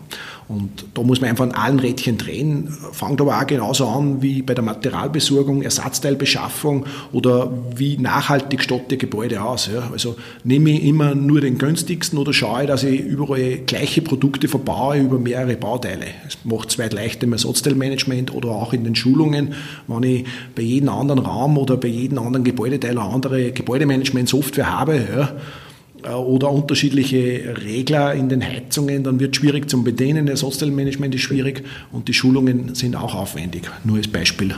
Und 0.48 0.86
da 0.94 1.02
muss 1.02 1.20
man 1.20 1.30
einfach 1.30 1.44
an 1.44 1.52
allen 1.52 1.80
Rädchen 1.80 2.18
drehen. 2.18 2.68
Fangt 2.92 3.20
aber 3.20 3.40
auch 3.40 3.46
genauso 3.46 3.88
an 3.88 4.22
wie 4.22 4.42
bei 4.42 4.54
der 4.54 4.62
Materialbesorgung, 4.62 5.62
Ersatzteilbeschaffung 5.62 6.86
oder 7.10 7.52
wie 7.74 7.98
nachhaltig 7.98 8.62
statt 8.62 8.82
die 8.90 8.98
Gebäude 8.98 9.42
aus. 9.42 9.68
Ja. 9.72 9.88
Also 9.90 10.14
nehme 10.44 10.70
ich 10.70 10.84
immer 10.84 11.16
nur 11.16 11.40
den 11.40 11.58
günstigsten 11.58 12.16
oder 12.18 12.32
schaue, 12.32 12.66
dass 12.66 12.84
ich 12.84 13.00
überall 13.00 13.58
gleiche 13.66 14.02
Produkte 14.02 14.46
verbaue 14.46 14.98
über 15.00 15.18
mehrere 15.18 15.56
Bauteile. 15.56 16.06
Es 16.28 16.38
macht 16.44 16.70
es 16.70 16.78
weit 16.78 16.92
leichter 16.92 17.24
im 17.24 17.32
Ersatzteilmanagement 17.32 18.32
oder 18.32 18.50
auch 18.50 18.72
in 18.72 18.84
den 18.84 18.94
Schulungen, 18.94 19.54
wenn 19.88 20.02
ich 20.04 20.24
bei 20.54 20.62
jedem 20.62 20.90
anderen 20.90 21.20
Raum 21.20 21.58
oder 21.58 21.76
bei 21.76 21.88
jedem 21.88 22.18
anderen 22.18 22.44
Gebäudeteil 22.44 22.98
eine 22.98 23.02
andere 23.02 23.50
Gebäudemanagement-Software 23.50 24.70
habe. 24.70 24.96
Ja 25.12 25.32
oder 26.14 26.50
unterschiedliche 26.50 27.56
Regler 27.64 28.14
in 28.14 28.28
den 28.28 28.42
Heizungen, 28.42 29.02
dann 29.04 29.18
wird 29.20 29.34
es 29.34 29.40
schwierig 29.40 29.68
zum 29.68 29.84
Bedienen. 29.84 30.26
Das 30.26 30.42
Hostelmanagement 30.42 31.14
ist 31.14 31.22
schwierig 31.22 31.64
und 31.92 32.08
die 32.08 32.14
Schulungen 32.14 32.74
sind 32.74 32.96
auch 32.96 33.14
aufwendig. 33.14 33.70
Nur 33.84 33.96
als 33.96 34.08
Beispiel. 34.08 34.54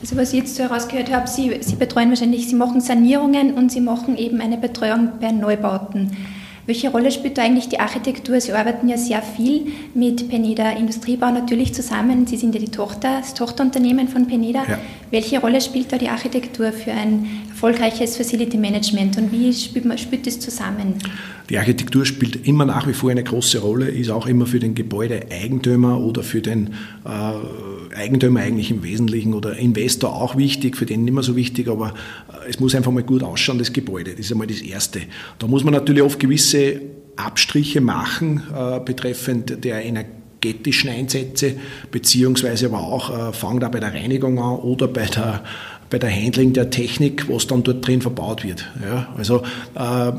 Also 0.00 0.16
was 0.16 0.32
ich 0.32 0.40
jetzt 0.40 0.56
so 0.56 0.62
herausgehört 0.62 1.12
habe, 1.12 1.28
Sie, 1.28 1.52
Sie 1.60 1.76
betreuen 1.76 2.08
wahrscheinlich, 2.08 2.48
Sie 2.48 2.54
machen 2.54 2.80
Sanierungen 2.80 3.54
und 3.54 3.70
Sie 3.70 3.80
machen 3.80 4.16
eben 4.16 4.40
eine 4.40 4.56
Betreuung 4.56 5.10
bei 5.20 5.30
Neubauten. 5.30 6.10
Welche 6.70 6.90
Rolle 6.90 7.10
spielt 7.10 7.36
da 7.36 7.42
eigentlich 7.42 7.68
die 7.68 7.80
Architektur? 7.80 8.40
Sie 8.40 8.52
arbeiten 8.52 8.88
ja 8.88 8.96
sehr 8.96 9.22
viel 9.22 9.72
mit 9.92 10.28
Peneda 10.28 10.70
Industriebau 10.70 11.32
natürlich 11.32 11.74
zusammen. 11.74 12.28
Sie 12.28 12.36
sind 12.36 12.54
ja 12.54 12.60
die 12.60 12.70
Tochter, 12.70 13.18
das 13.18 13.34
Tochterunternehmen 13.34 14.06
von 14.06 14.28
Peneda. 14.28 14.62
Ja. 14.68 14.78
Welche 15.10 15.40
Rolle 15.40 15.60
spielt 15.60 15.92
da 15.92 15.98
die 15.98 16.08
Architektur 16.08 16.70
für 16.70 16.92
ein 16.92 17.26
erfolgreiches 17.50 18.16
Facility 18.16 18.56
Management 18.56 19.18
und 19.18 19.32
wie 19.32 19.52
spielt, 19.52 20.28
das 20.28 20.38
zusammen? 20.38 20.94
Die 21.48 21.58
Architektur 21.58 22.06
spielt 22.06 22.46
immer 22.46 22.66
nach 22.66 22.86
wie 22.86 22.94
vor 22.94 23.10
eine 23.10 23.24
große 23.24 23.58
Rolle, 23.58 23.88
ist 23.88 24.10
auch 24.10 24.28
immer 24.28 24.46
für 24.46 24.60
den 24.60 24.76
Gebäudeeigentümer 24.76 25.98
oder 25.98 26.22
für 26.22 26.40
den 26.40 26.74
äh, 27.04 27.32
Eigentümer 27.94 28.40
eigentlich 28.40 28.70
im 28.70 28.82
Wesentlichen 28.82 29.34
oder 29.34 29.56
Investor 29.56 30.14
auch 30.14 30.36
wichtig, 30.36 30.76
für 30.76 30.86
den 30.86 31.04
nicht 31.04 31.14
mehr 31.14 31.22
so 31.22 31.36
wichtig, 31.36 31.68
aber 31.68 31.94
äh, 32.28 32.48
es 32.48 32.60
muss 32.60 32.74
einfach 32.74 32.92
mal 32.92 33.02
gut 33.02 33.22
ausschauen, 33.22 33.58
das 33.58 33.72
Gebäude. 33.72 34.12
Das 34.12 34.20
ist 34.20 34.32
einmal 34.32 34.46
das 34.46 34.60
Erste. 34.60 35.02
Da 35.38 35.46
muss 35.46 35.64
man 35.64 35.74
natürlich 35.74 36.02
oft 36.02 36.18
gewisse 36.18 36.80
Abstriche 37.16 37.80
machen 37.80 38.42
äh, 38.54 38.80
betreffend 38.80 39.64
der 39.64 39.84
energetischen 39.84 40.90
Einsätze, 40.90 41.54
beziehungsweise 41.90 42.66
aber 42.66 42.80
auch 42.80 43.30
äh, 43.30 43.32
fangen 43.32 43.60
da 43.60 43.68
bei 43.68 43.80
der 43.80 43.92
Reinigung 43.92 44.38
an 44.38 44.56
oder 44.56 44.88
bei 44.88 45.06
der 45.06 45.42
bei 45.90 45.98
der 45.98 46.10
Handling 46.10 46.52
der 46.52 46.70
Technik, 46.70 47.28
was 47.28 47.48
dann 47.48 47.64
dort 47.64 47.84
drin 47.86 48.00
verbaut 48.00 48.44
wird. 48.44 48.70
Ja, 48.80 49.12
also 49.18 49.42
äh, 49.74 50.12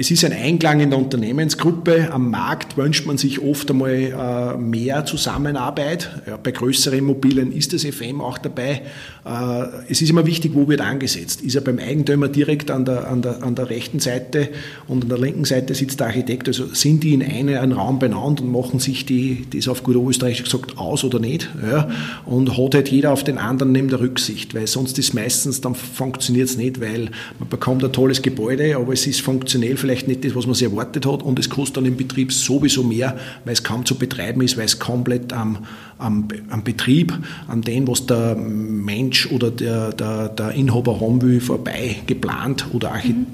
es 0.00 0.10
ist 0.10 0.24
ein 0.24 0.32
Einklang 0.32 0.80
in 0.80 0.88
der 0.88 0.98
Unternehmensgruppe. 0.98 2.10
Am 2.10 2.30
Markt 2.30 2.78
wünscht 2.78 3.04
man 3.04 3.18
sich 3.18 3.38
oft 3.42 3.70
einmal 3.70 3.90
äh, 3.90 4.56
mehr 4.56 5.04
Zusammenarbeit. 5.04 6.08
Bei 6.42 6.52
größeren 6.52 7.00
Immobilien 7.00 7.52
ist 7.52 7.74
das 7.74 7.84
FM 7.84 8.22
auch 8.22 8.38
dabei. 8.38 8.80
Äh, 9.26 9.66
es 9.90 10.00
ist 10.00 10.08
immer 10.08 10.24
wichtig, 10.24 10.52
wo 10.54 10.66
wird 10.68 10.80
angesetzt. 10.80 11.42
Ist 11.42 11.54
er 11.54 11.60
beim 11.60 11.78
Eigentümer 11.78 12.28
direkt 12.28 12.70
an 12.70 12.86
der, 12.86 13.08
an, 13.08 13.20
der, 13.20 13.42
an 13.42 13.54
der 13.54 13.68
rechten 13.68 14.00
Seite 14.00 14.48
und 14.88 15.02
an 15.02 15.10
der 15.10 15.18
linken 15.18 15.44
Seite 15.44 15.74
sitzt 15.74 16.00
der 16.00 16.06
Architekt. 16.06 16.48
Also 16.48 16.72
sind 16.72 17.04
die 17.04 17.12
in 17.12 17.22
einem 17.22 17.72
Raum 17.72 17.98
benannt 17.98 18.40
und 18.40 18.50
machen 18.50 18.80
sich 18.80 19.04
die, 19.04 19.44
das 19.52 19.68
auf 19.68 19.82
gut 19.82 19.96
Österreichisch 19.96 20.44
gesagt, 20.44 20.78
aus 20.78 21.04
oder 21.04 21.18
nicht. 21.18 21.50
Ja? 21.62 21.90
Und 22.24 22.56
hat 22.56 22.74
halt 22.74 22.88
jeder 22.88 23.12
auf 23.12 23.22
den 23.22 23.36
anderen 23.36 23.72
neben 23.72 23.88
der 23.88 24.00
Rücksicht, 24.00 24.54
weil 24.54 24.66
sonst 24.66 24.98
ist 24.98 25.12
meistens, 25.12 25.60
dann 25.60 25.74
funktioniert 25.74 26.48
es 26.48 26.56
nicht, 26.56 26.80
weil 26.80 27.10
man 27.38 27.50
bekommt 27.50 27.84
ein 27.84 27.92
tolles 27.92 28.22
Gebäude, 28.22 28.76
aber 28.76 28.94
es 28.94 29.06
ist 29.06 29.20
funktionell 29.20 29.76
vielleicht 29.76 29.89
nicht 30.06 30.24
das, 30.24 30.34
was 30.34 30.46
man 30.46 30.54
sich 30.54 30.68
erwartet 30.68 31.06
hat 31.06 31.22
und 31.22 31.38
es 31.38 31.50
kostet 31.50 31.78
dann 31.78 31.86
im 31.86 31.96
Betrieb 31.96 32.32
sowieso 32.32 32.82
mehr, 32.82 33.16
weil 33.44 33.52
es 33.52 33.62
kaum 33.62 33.84
zu 33.84 33.96
betreiben 33.96 34.42
ist, 34.42 34.56
weil 34.56 34.64
es 34.64 34.78
komplett 34.78 35.32
am, 35.32 35.58
am, 35.98 36.28
am 36.48 36.64
Betrieb, 36.64 37.12
an 37.48 37.62
dem, 37.62 37.86
was 37.88 38.06
der 38.06 38.34
Mensch 38.36 39.30
oder 39.30 39.50
der, 39.50 39.92
der, 39.92 40.28
der 40.28 40.52
Inhaber 40.52 41.00
haben 41.00 41.22
will, 41.22 41.40
vorbei 41.40 41.96
geplant 42.06 42.66
oder 42.72 42.94
mhm. 43.04 43.26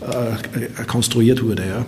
äh, 0.00 0.84
konstruiert 0.84 1.42
wurde. 1.42 1.62
Ja. 1.66 1.86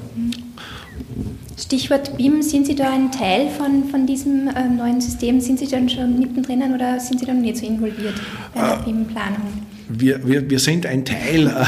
Stichwort 1.57 2.17
BIM, 2.17 2.43
sind 2.43 2.67
Sie 2.67 2.75
da 2.75 2.93
ein 2.93 3.13
Teil 3.13 3.49
von, 3.49 3.85
von 3.85 4.07
diesem 4.07 4.49
äh, 4.49 4.69
neuen 4.69 5.01
System? 5.01 5.41
Sind 5.41 5.59
Sie 5.59 5.69
dann 5.69 5.89
schon 5.89 6.19
mittendrin 6.19 6.63
oder 6.75 6.99
sind 6.99 7.21
Sie 7.21 7.27
dann 7.27 7.43
nicht 7.43 7.59
so 7.59 7.67
involviert 7.67 8.15
bei 8.55 8.61
der 8.61 8.81
äh, 8.81 8.85
BIM-Planung? 8.85 9.74
Wir, 9.89 10.27
wir, 10.27 10.49
wir 10.49 10.59
sind 10.59 10.87
ein 10.87 11.05
Teil, 11.05 11.47
äh, 11.47 11.65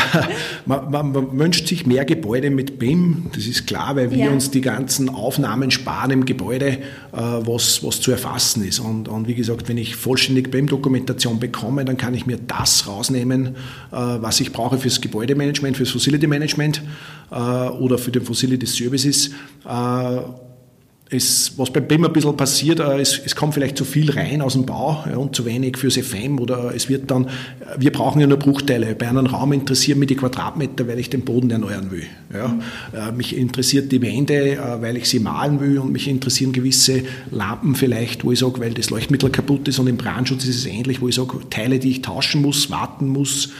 man, 0.67 0.91
man, 0.91 1.13
man, 1.13 1.39
wünscht 1.39 1.69
sich 1.69 1.87
mehr 1.87 2.05
Gebäude 2.05 2.51
mit 2.51 2.79
BIM, 2.79 3.27
das 3.35 3.47
ist 3.47 3.67
klar, 3.67 3.97
weil 3.97 4.11
wir 4.11 4.27
ja. 4.27 4.31
uns 4.31 4.51
die 4.51 4.61
ganzen 4.61 5.09
Aufnahmen 5.09 5.71
sparen 5.71 6.11
im 6.11 6.25
Gebäude, 6.25 6.69
äh, 6.69 6.79
was, 7.13 7.85
was 7.85 8.01
zu 8.01 8.11
erfassen 8.11 8.67
ist. 8.67 8.81
Und, 8.81 9.09
und 9.09 9.29
wie 9.29 9.35
gesagt, 9.35 9.69
wenn 9.69 9.79
ich 9.79 9.97
vollständig 9.97 10.51
BIM-Dokumentation 10.51 11.39
bekomme, 11.39 11.85
dann 11.85 11.97
kann 11.97 12.15
ich 12.15 12.27
mir 12.27 12.39
das 12.39 12.87
rausnehmen, 12.87 13.47
äh, 13.47 13.97
was 13.97 14.41
ich 14.41 14.53
brauche 14.53 14.79
fürs 14.79 15.01
Gebäudemanagement, 15.01 15.77
fürs 15.77 15.91
Facility 15.91 16.27
Management 16.27 16.83
oder 17.29 17.99
für 17.99 18.13
den 18.13 18.23
Facility 18.23 18.67
Services 18.67 19.33
es, 21.09 21.53
was 21.57 21.73
beim 21.73 21.87
BIM 21.87 22.05
ein 22.05 22.13
bisschen 22.13 22.37
passiert, 22.37 22.81
äh, 22.81 22.99
es, 23.01 23.21
es, 23.25 23.37
kommt 23.37 23.55
vielleicht 23.55 23.79
zu 23.79 23.85
viel 23.85 24.11
rein 24.11 24.43
aus 24.43 24.55
dem 24.55 24.67
Bau 24.67 25.05
ja, 25.09 25.17
und 25.17 25.37
zu 25.37 25.45
wenig 25.45 25.77
fürs 25.77 25.97
FM 25.97 26.41
oder 26.41 26.75
es 26.75 26.89
wird 26.89 27.11
dann, 27.11 27.29
wir 27.79 27.93
brauchen 27.93 28.21
ja 28.21 28.27
nur 28.27 28.39
Bruchteile. 28.39 28.95
Bei 28.97 29.09
einem 29.09 29.27
Raum 29.27 29.53
interessieren 29.53 30.01
mich 30.01 30.09
die 30.09 30.17
Quadratmeter, 30.17 30.89
weil 30.89 30.99
ich 30.99 31.09
den 31.09 31.23
Boden 31.23 31.51
erneuern 31.51 31.93
will. 31.93 32.05
Ja. 32.35 32.49
Mhm. 32.49 33.17
mich 33.17 33.37
interessiert 33.37 33.93
die 33.93 34.03
Wände, 34.03 34.57
äh, 34.57 34.83
weil 34.83 34.97
ich 34.97 35.09
sie 35.09 35.21
malen 35.21 35.61
will 35.61 35.79
und 35.79 35.93
mich 35.93 36.09
interessieren 36.09 36.53
gewisse 36.53 37.03
Lampen 37.31 37.77
vielleicht, 37.77 38.25
wo 38.25 38.33
ich 38.33 38.41
sage, 38.41 38.59
weil 38.59 38.75
das 38.75 38.91
Leuchtmittel 38.91 39.31
kaputt 39.31 39.69
ist 39.69 39.79
und 39.79 39.87
im 39.87 39.97
Brandschutz 39.97 40.45
ist 40.45 40.57
es 40.57 40.67
ähnlich, 40.67 41.01
wo 41.01 41.09
ich 41.09 41.15
sage, 41.15 41.39
Teile, 41.51 41.79
die 41.79 41.91
ich 41.91 42.03
tauschen 42.03 42.43
muss, 42.43 42.69
warten 42.71 43.07
muss, 43.09 43.51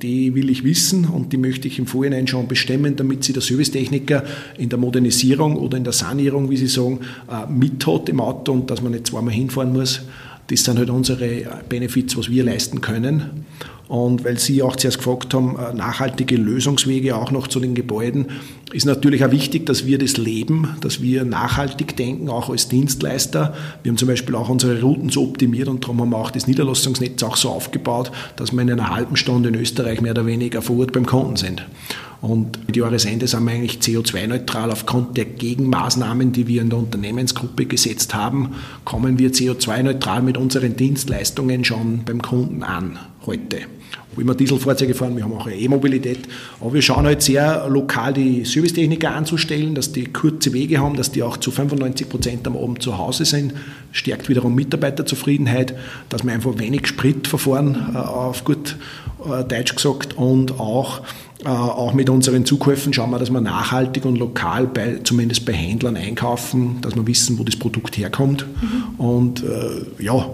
die 0.00 0.34
will 0.34 0.48
ich 0.48 0.62
wissen 0.62 1.06
und 1.06 1.32
die 1.32 1.36
möchte 1.36 1.66
ich 1.66 1.78
im 1.80 1.86
Vorhinein 1.86 2.28
schon 2.28 2.46
bestimmen, 2.46 2.94
damit 2.94 3.24
sie 3.24 3.32
der 3.32 3.42
Servicetechniker 3.42 4.22
in 4.58 4.68
der 4.68 4.78
Modernisierung 4.78 5.56
oder 5.56 5.76
in 5.76 5.84
der 5.84 5.92
Sanierung 5.92 6.50
wie 6.50 6.56
Sie 6.56 6.68
sagen, 6.68 7.00
äh, 7.28 7.50
mit 7.50 7.86
hat 7.86 8.08
im 8.08 8.20
Auto 8.20 8.52
und 8.52 8.70
dass 8.70 8.80
man 8.82 8.92
nicht 8.92 9.08
zweimal 9.08 9.34
hinfahren 9.34 9.72
muss. 9.72 10.02
Das 10.46 10.62
sind 10.62 10.78
halt 10.78 10.90
unsere 10.90 11.42
Benefits, 11.68 12.16
was 12.16 12.30
wir 12.30 12.44
leisten 12.44 12.80
können. 12.80 13.44
Und 13.86 14.24
weil 14.24 14.38
Sie 14.38 14.62
auch 14.62 14.76
zuerst 14.76 14.98
gefragt 14.98 15.34
haben, 15.34 15.56
äh, 15.58 15.74
nachhaltige 15.74 16.36
Lösungswege 16.36 17.16
auch 17.16 17.30
noch 17.30 17.48
zu 17.48 17.60
den 17.60 17.74
Gebäuden, 17.74 18.26
ist 18.72 18.86
natürlich 18.86 19.24
auch 19.24 19.30
wichtig, 19.30 19.66
dass 19.66 19.86
wir 19.86 19.98
das 19.98 20.16
leben, 20.16 20.68
dass 20.80 21.02
wir 21.02 21.24
nachhaltig 21.24 21.96
denken, 21.96 22.28
auch 22.28 22.48
als 22.48 22.68
Dienstleister. 22.68 23.54
Wir 23.82 23.90
haben 23.90 23.98
zum 23.98 24.08
Beispiel 24.08 24.34
auch 24.34 24.48
unsere 24.48 24.80
Routen 24.80 25.10
so 25.10 25.22
optimiert 25.22 25.68
und 25.68 25.84
darum 25.84 26.00
haben 26.00 26.10
wir 26.10 26.18
auch 26.18 26.30
das 26.30 26.46
Niederlassungsnetz 26.46 27.22
auch 27.22 27.36
so 27.36 27.50
aufgebaut, 27.50 28.10
dass 28.36 28.52
wir 28.52 28.62
in 28.62 28.70
einer 28.70 28.90
halben 28.90 29.16
Stunde 29.16 29.50
in 29.50 29.54
Österreich 29.54 30.00
mehr 30.00 30.12
oder 30.12 30.26
weniger 30.26 30.62
vor 30.62 30.78
Ort 30.78 30.92
beim 30.92 31.06
Kunden 31.06 31.36
sind. 31.36 31.64
Und 32.22 32.66
mit 32.66 32.74
Jahresende 32.74 33.26
sind 33.26 33.44
wir 33.44 33.52
eigentlich 33.52 33.80
CO2-neutral. 33.80 34.70
Aufgrund 34.70 35.14
der 35.18 35.26
Gegenmaßnahmen, 35.26 36.32
die 36.32 36.46
wir 36.46 36.62
in 36.62 36.70
der 36.70 36.78
Unternehmensgruppe 36.78 37.66
gesetzt 37.66 38.14
haben, 38.14 38.54
kommen 38.86 39.18
wir 39.18 39.30
CO2-neutral 39.30 40.22
mit 40.22 40.38
unseren 40.38 40.74
Dienstleistungen 40.74 41.64
schon 41.64 42.04
beim 42.06 42.22
Kunden 42.22 42.62
an 42.62 42.98
heute. 43.26 43.58
Wo 44.14 44.20
immer 44.20 44.34
Dieselfahrzeuge 44.34 44.94
fahren, 44.94 45.16
wir 45.16 45.24
haben 45.24 45.32
auch 45.32 45.46
eine 45.46 45.56
E-Mobilität. 45.56 46.20
Aber 46.60 46.72
wir 46.72 46.82
schauen 46.82 47.06
halt 47.06 47.22
sehr 47.22 47.68
lokal 47.68 48.12
die 48.12 48.44
Servicetechniker 48.44 49.12
anzustellen, 49.12 49.74
dass 49.74 49.92
die 49.92 50.04
kurze 50.04 50.52
Wege 50.52 50.78
haben, 50.78 50.96
dass 50.96 51.10
die 51.10 51.22
auch 51.22 51.36
zu 51.36 51.50
95 51.50 52.08
Prozent 52.08 52.46
am 52.46 52.56
Abend 52.56 52.82
zu 52.82 52.98
Hause 52.98 53.24
sind. 53.24 53.54
Stärkt 53.92 54.28
wiederum 54.28 54.54
Mitarbeiterzufriedenheit, 54.54 55.74
dass 56.08 56.24
wir 56.24 56.32
einfach 56.32 56.58
wenig 56.58 56.86
Sprit 56.86 57.26
verfahren, 57.26 57.92
äh, 57.94 57.98
auf 57.98 58.44
gut 58.44 58.76
äh, 59.24 59.44
Deutsch 59.44 59.74
gesagt, 59.74 60.16
und 60.16 60.60
auch 60.60 61.02
äh, 61.44 61.48
auch 61.48 61.92
mit 61.92 62.08
unseren 62.08 62.46
Zukäufen 62.46 62.92
schauen 62.92 63.10
wir, 63.10 63.18
dass 63.18 63.30
wir 63.30 63.40
nachhaltig 63.40 64.04
und 64.04 64.16
lokal 64.16 64.66
bei, 64.66 65.00
zumindest 65.04 65.44
bei 65.44 65.52
Händlern 65.52 65.96
einkaufen, 65.96 66.80
dass 66.80 66.94
wir 66.94 67.06
wissen, 67.06 67.38
wo 67.38 67.44
das 67.44 67.56
Produkt 67.56 67.98
herkommt. 67.98 68.46
Mhm. 68.46 69.00
Und 69.04 69.44
äh, 69.44 70.02
ja, 70.02 70.32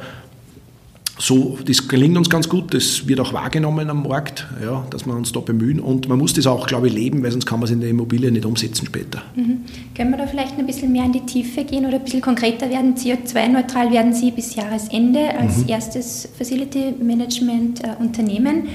so, 1.21 1.59
das 1.65 1.87
gelingt 1.87 2.17
uns 2.17 2.31
ganz 2.31 2.49
gut, 2.49 2.73
das 2.73 3.07
wird 3.07 3.21
auch 3.21 3.33
wahrgenommen 3.33 3.91
am 3.91 4.09
Markt, 4.09 4.47
ja, 4.63 4.87
dass 4.91 5.07
wir 5.07 5.15
uns 5.15 5.33
da 5.33 5.41
bemühen 5.41 5.79
und 5.79 6.09
man 6.09 6.19
muss 6.19 6.33
das 6.33 6.47
auch, 6.47 6.67
glaube 6.67 6.89
ich, 6.89 6.95
leben, 6.95 7.23
weil 7.23 7.31
sonst 7.31 7.47
kann 7.47 7.61
man 7.61 7.65
es 7.67 7.73
in 7.73 7.81
der 7.81 7.91
Immobilie 7.91 8.31
nicht 8.33 8.47
umsetzen 8.47 8.87
später. 8.87 9.23
Mhm. 9.37 9.61
Können 9.95 10.11
wir 10.13 10.17
da 10.17 10.27
vielleicht 10.27 10.59
ein 10.59 10.67
bisschen 10.67 10.93
mehr 10.93 11.05
in 11.05 11.13
die 11.13 11.27
Tiefe 11.27 11.65
gehen 11.65 11.85
oder 11.85 11.97
ein 11.97 12.05
bisschen 12.05 12.23
konkreter 12.23 12.71
werden? 12.71 12.95
CO2-neutral 12.95 13.93
werden 13.93 14.15
Sie 14.15 14.31
bis 14.31 14.55
Jahresende 14.55 15.37
als 15.39 15.59
mhm. 15.59 15.69
erstes 15.69 16.29
Facility 16.37 16.95
Management 17.03 17.85
äh, 17.85 17.89
Unternehmen. 17.99 18.69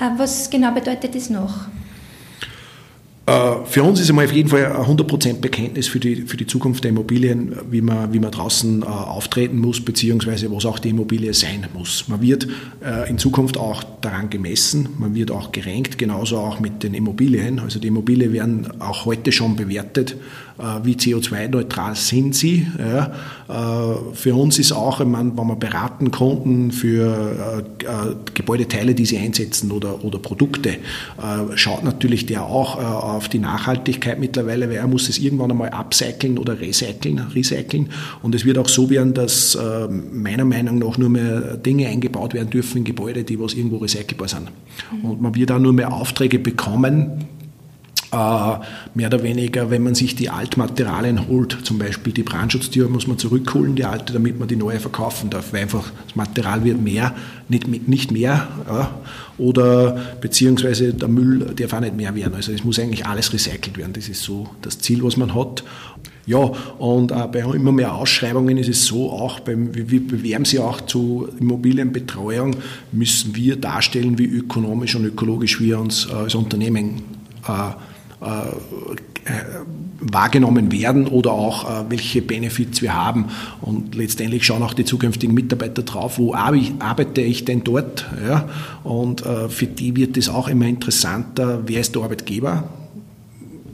Äh, 0.00 0.10
was 0.18 0.50
genau 0.50 0.72
bedeutet 0.72 1.14
das 1.14 1.30
noch? 1.30 1.66
Äh, 3.24 3.64
für 3.66 3.84
uns 3.84 4.00
ist 4.00 4.10
einmal 4.10 4.24
auf 4.24 4.32
jeden 4.32 4.48
Fall 4.48 4.66
ein 4.66 4.84
100% 4.84 5.40
Bekenntnis 5.40 5.86
für 5.86 6.00
die, 6.00 6.22
für 6.22 6.36
die 6.36 6.46
Zukunft 6.46 6.82
der 6.82 6.90
Immobilien, 6.90 7.54
wie 7.70 7.80
man, 7.80 8.12
wie 8.12 8.18
man 8.18 8.32
draußen 8.32 8.82
äh, 8.82 8.86
auftreten 8.86 9.58
muss, 9.58 9.80
beziehungsweise 9.80 10.50
was 10.50 10.66
auch 10.66 10.80
die 10.80 10.88
Immobilie 10.88 11.32
sein 11.32 11.66
muss. 11.72 12.08
Man 12.08 12.20
wird 12.20 12.48
äh, 12.84 13.08
in 13.08 13.18
Zukunft 13.18 13.56
auch 13.56 13.84
daran 14.00 14.28
gemessen, 14.28 14.88
man 14.98 15.14
wird 15.14 15.30
auch 15.30 15.52
gerankt, 15.52 15.98
genauso 15.98 16.38
auch 16.38 16.58
mit 16.58 16.82
den 16.82 16.94
Immobilien. 16.94 17.60
Also 17.60 17.78
die 17.78 17.88
Immobilien 17.88 18.32
werden 18.32 18.80
auch 18.80 19.04
heute 19.04 19.30
schon 19.30 19.54
bewertet, 19.54 20.16
wie 20.82 20.94
CO2-neutral 20.94 21.96
sind 21.96 22.34
sie. 22.34 22.66
Für 24.14 24.34
uns 24.34 24.58
ist 24.58 24.72
auch, 24.72 25.00
wenn 25.00 25.10
wir 25.10 25.56
beraten 25.56 26.10
Kunden 26.10 26.72
für 26.72 27.64
Gebäudeteile, 28.34 28.94
die 28.94 29.06
sie 29.06 29.18
einsetzen 29.18 29.70
oder, 29.70 30.04
oder 30.04 30.18
Produkte, 30.18 30.76
schaut 31.54 31.84
natürlich 31.84 32.26
der 32.26 32.44
auch 32.44 32.76
auf 32.76 33.28
die 33.28 33.38
Nachhaltigkeit 33.38 34.20
mittlerweile, 34.20 34.68
weil 34.68 34.76
er 34.76 34.86
muss 34.86 35.08
es 35.08 35.18
irgendwann 35.18 35.50
einmal 35.50 35.70
upcyclen 35.70 36.38
oder 36.38 36.60
recyceln, 36.60 37.18
recyceln. 37.34 37.88
Und 38.22 38.34
es 38.34 38.44
wird 38.44 38.58
auch 38.58 38.68
so 38.68 38.90
werden, 38.90 39.14
dass 39.14 39.54
äh, 39.54 39.88
meiner 39.88 40.44
Meinung 40.44 40.78
nach 40.78 40.98
nur 40.98 41.08
mehr 41.08 41.56
Dinge 41.56 41.88
eingebaut 41.88 42.34
werden 42.34 42.50
dürfen 42.50 42.78
in 42.78 42.84
Gebäude, 42.84 43.24
die 43.24 43.38
was 43.38 43.54
irgendwo 43.54 43.78
recycelbar 43.78 44.28
sind. 44.28 44.50
Mhm. 44.92 45.10
Und 45.10 45.22
man 45.22 45.34
wird 45.34 45.50
auch 45.50 45.58
nur 45.58 45.72
mehr 45.72 45.92
Aufträge 45.92 46.38
bekommen, 46.38 47.26
äh, 47.40 47.41
mehr 48.12 49.06
oder 49.06 49.22
weniger, 49.22 49.70
wenn 49.70 49.82
man 49.82 49.94
sich 49.94 50.14
die 50.14 50.28
Altmaterialien 50.28 51.28
holt, 51.28 51.56
zum 51.62 51.78
Beispiel 51.78 52.12
die 52.12 52.22
Brandschutztür 52.22 52.90
muss 52.90 53.06
man 53.06 53.16
zurückholen, 53.16 53.74
die 53.74 53.86
alte, 53.86 54.12
damit 54.12 54.38
man 54.38 54.48
die 54.48 54.56
neue 54.56 54.80
verkaufen 54.80 55.30
darf, 55.30 55.52
weil 55.54 55.62
einfach 55.62 55.90
das 56.04 56.14
Material 56.14 56.62
wird 56.62 56.78
mehr, 56.78 57.14
nicht, 57.48 57.68
nicht 57.88 58.12
mehr, 58.12 58.48
ja, 58.66 58.90
oder 59.38 59.98
beziehungsweise 60.20 60.92
der 60.92 61.08
Müll 61.08 61.54
darf 61.56 61.72
auch 61.72 61.80
nicht 61.80 61.96
mehr 61.96 62.14
werden. 62.14 62.34
Also 62.34 62.52
es 62.52 62.64
muss 62.64 62.78
eigentlich 62.78 63.06
alles 63.06 63.32
recycelt 63.32 63.78
werden. 63.78 63.94
Das 63.94 64.08
ist 64.08 64.22
so 64.22 64.50
das 64.60 64.78
Ziel, 64.78 65.02
was 65.02 65.16
man 65.16 65.34
hat. 65.34 65.64
Ja, 66.26 66.38
und 66.78 67.08
bei 67.08 67.40
immer 67.40 67.72
mehr 67.72 67.94
Ausschreibungen 67.94 68.58
ist 68.58 68.68
es 68.68 68.84
so, 68.84 69.10
auch 69.10 69.40
beim, 69.40 69.74
wir 69.74 70.06
bewerben 70.06 70.44
sie 70.44 70.60
auch 70.60 70.82
zu 70.82 71.28
Immobilienbetreuung, 71.40 72.56
müssen 72.92 73.34
wir 73.34 73.56
darstellen, 73.56 74.18
wie 74.18 74.26
ökonomisch 74.26 74.94
und 74.94 75.04
ökologisch 75.04 75.60
wir 75.60 75.80
uns 75.80 76.06
äh, 76.06 76.12
als 76.12 76.34
Unternehmen 76.34 77.02
äh, 77.48 77.52
äh, 77.52 77.72
wahrgenommen 80.02 80.72
werden 80.72 81.06
oder 81.06 81.32
auch 81.32 81.64
äh, 81.64 81.84
welche 81.88 82.22
Benefits 82.22 82.82
wir 82.82 82.94
haben. 82.94 83.26
Und 83.60 83.94
letztendlich 83.94 84.44
schauen 84.44 84.62
auch 84.62 84.74
die 84.74 84.84
zukünftigen 84.84 85.34
Mitarbeiter 85.34 85.82
drauf, 85.82 86.18
wo 86.18 86.34
arbeite 86.34 87.20
ich 87.20 87.44
denn 87.44 87.62
dort? 87.64 88.06
Ja? 88.26 88.48
Und 88.82 89.24
äh, 89.24 89.48
für 89.48 89.66
die 89.66 89.96
wird 89.96 90.16
es 90.16 90.28
auch 90.28 90.48
immer 90.48 90.66
interessanter, 90.66 91.60
wer 91.66 91.80
ist 91.80 91.94
der 91.94 92.02
Arbeitgeber? 92.02 92.68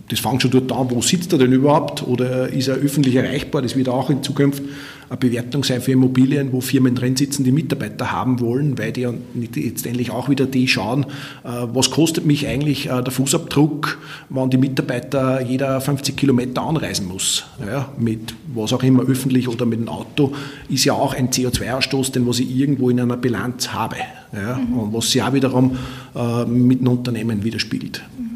Das 0.09 0.21
fängt 0.21 0.43
schon 0.43 0.51
dort 0.51 0.73
an, 0.73 0.91
wo 0.91 1.03
sitzt 1.03 1.33
er 1.33 1.39
denn 1.39 1.53
überhaupt 1.53 2.07
oder 2.07 2.49
ist 2.49 2.69
er 2.69 2.77
öffentlich 2.77 3.15
erreichbar? 3.15 3.63
Das 3.63 3.77
wird 3.77 3.89
auch 3.89 4.11
in 4.11 4.23
Zukunft 4.23 4.63
eine 5.09 5.17
Bewertung 5.17 5.65
sein 5.65 5.81
für 5.81 5.93
Immobilien, 5.93 6.53
wo 6.53 6.61
Firmen 6.61 6.95
drin 6.95 7.17
sitzen, 7.17 7.45
die 7.45 7.53
Mitarbeiter 7.53 8.13
haben 8.13 8.41
wollen, 8.41 8.79
weil 8.79 8.93
die 8.93 9.07
letztendlich 9.35 10.11
auch 10.11 10.29
wieder 10.29 10.47
die 10.47 10.69
schauen, 10.69 11.05
äh, 11.45 11.67
was 11.73 11.91
kostet 11.91 12.27
mich 12.27 12.47
eigentlich 12.47 12.87
äh, 12.87 13.03
der 13.03 13.11
Fußabdruck, 13.11 13.99
wann 14.29 14.51
die 14.51 14.59
Mitarbeiter 14.59 15.41
jeder 15.41 15.81
50 15.81 16.17
Kilometer 16.17 16.63
anreisen 16.63 17.07
muss. 17.07 17.45
Ja, 17.67 17.91
mit 17.99 18.35
was 18.55 18.73
auch 18.73 18.83
immer, 18.83 19.03
öffentlich 19.05 19.49
oder 19.49 19.67
mit 19.67 19.81
dem 19.81 19.89
Auto, 19.89 20.33
ist 20.69 20.85
ja 20.85 20.93
auch 20.93 21.15
ein 21.15 21.31
CO2-Ausstoß, 21.31 22.13
den 22.13 22.27
was 22.27 22.41
ich 22.41 22.55
irgendwo 22.55 22.91
in 22.91 23.01
einer 23.01 23.17
Bilanz 23.17 23.73
habe. 23.73 23.97
Ja, 24.33 24.59
mhm. 24.59 24.79
Und 24.79 24.93
was 24.93 25.11
sich 25.11 25.23
auch 25.23 25.33
wiederum 25.33 25.79
äh, 26.15 26.45
mit 26.45 26.81
dem 26.81 26.89
Unternehmen 26.89 27.45
widerspiegelt. 27.45 28.03
Mhm. 28.19 28.28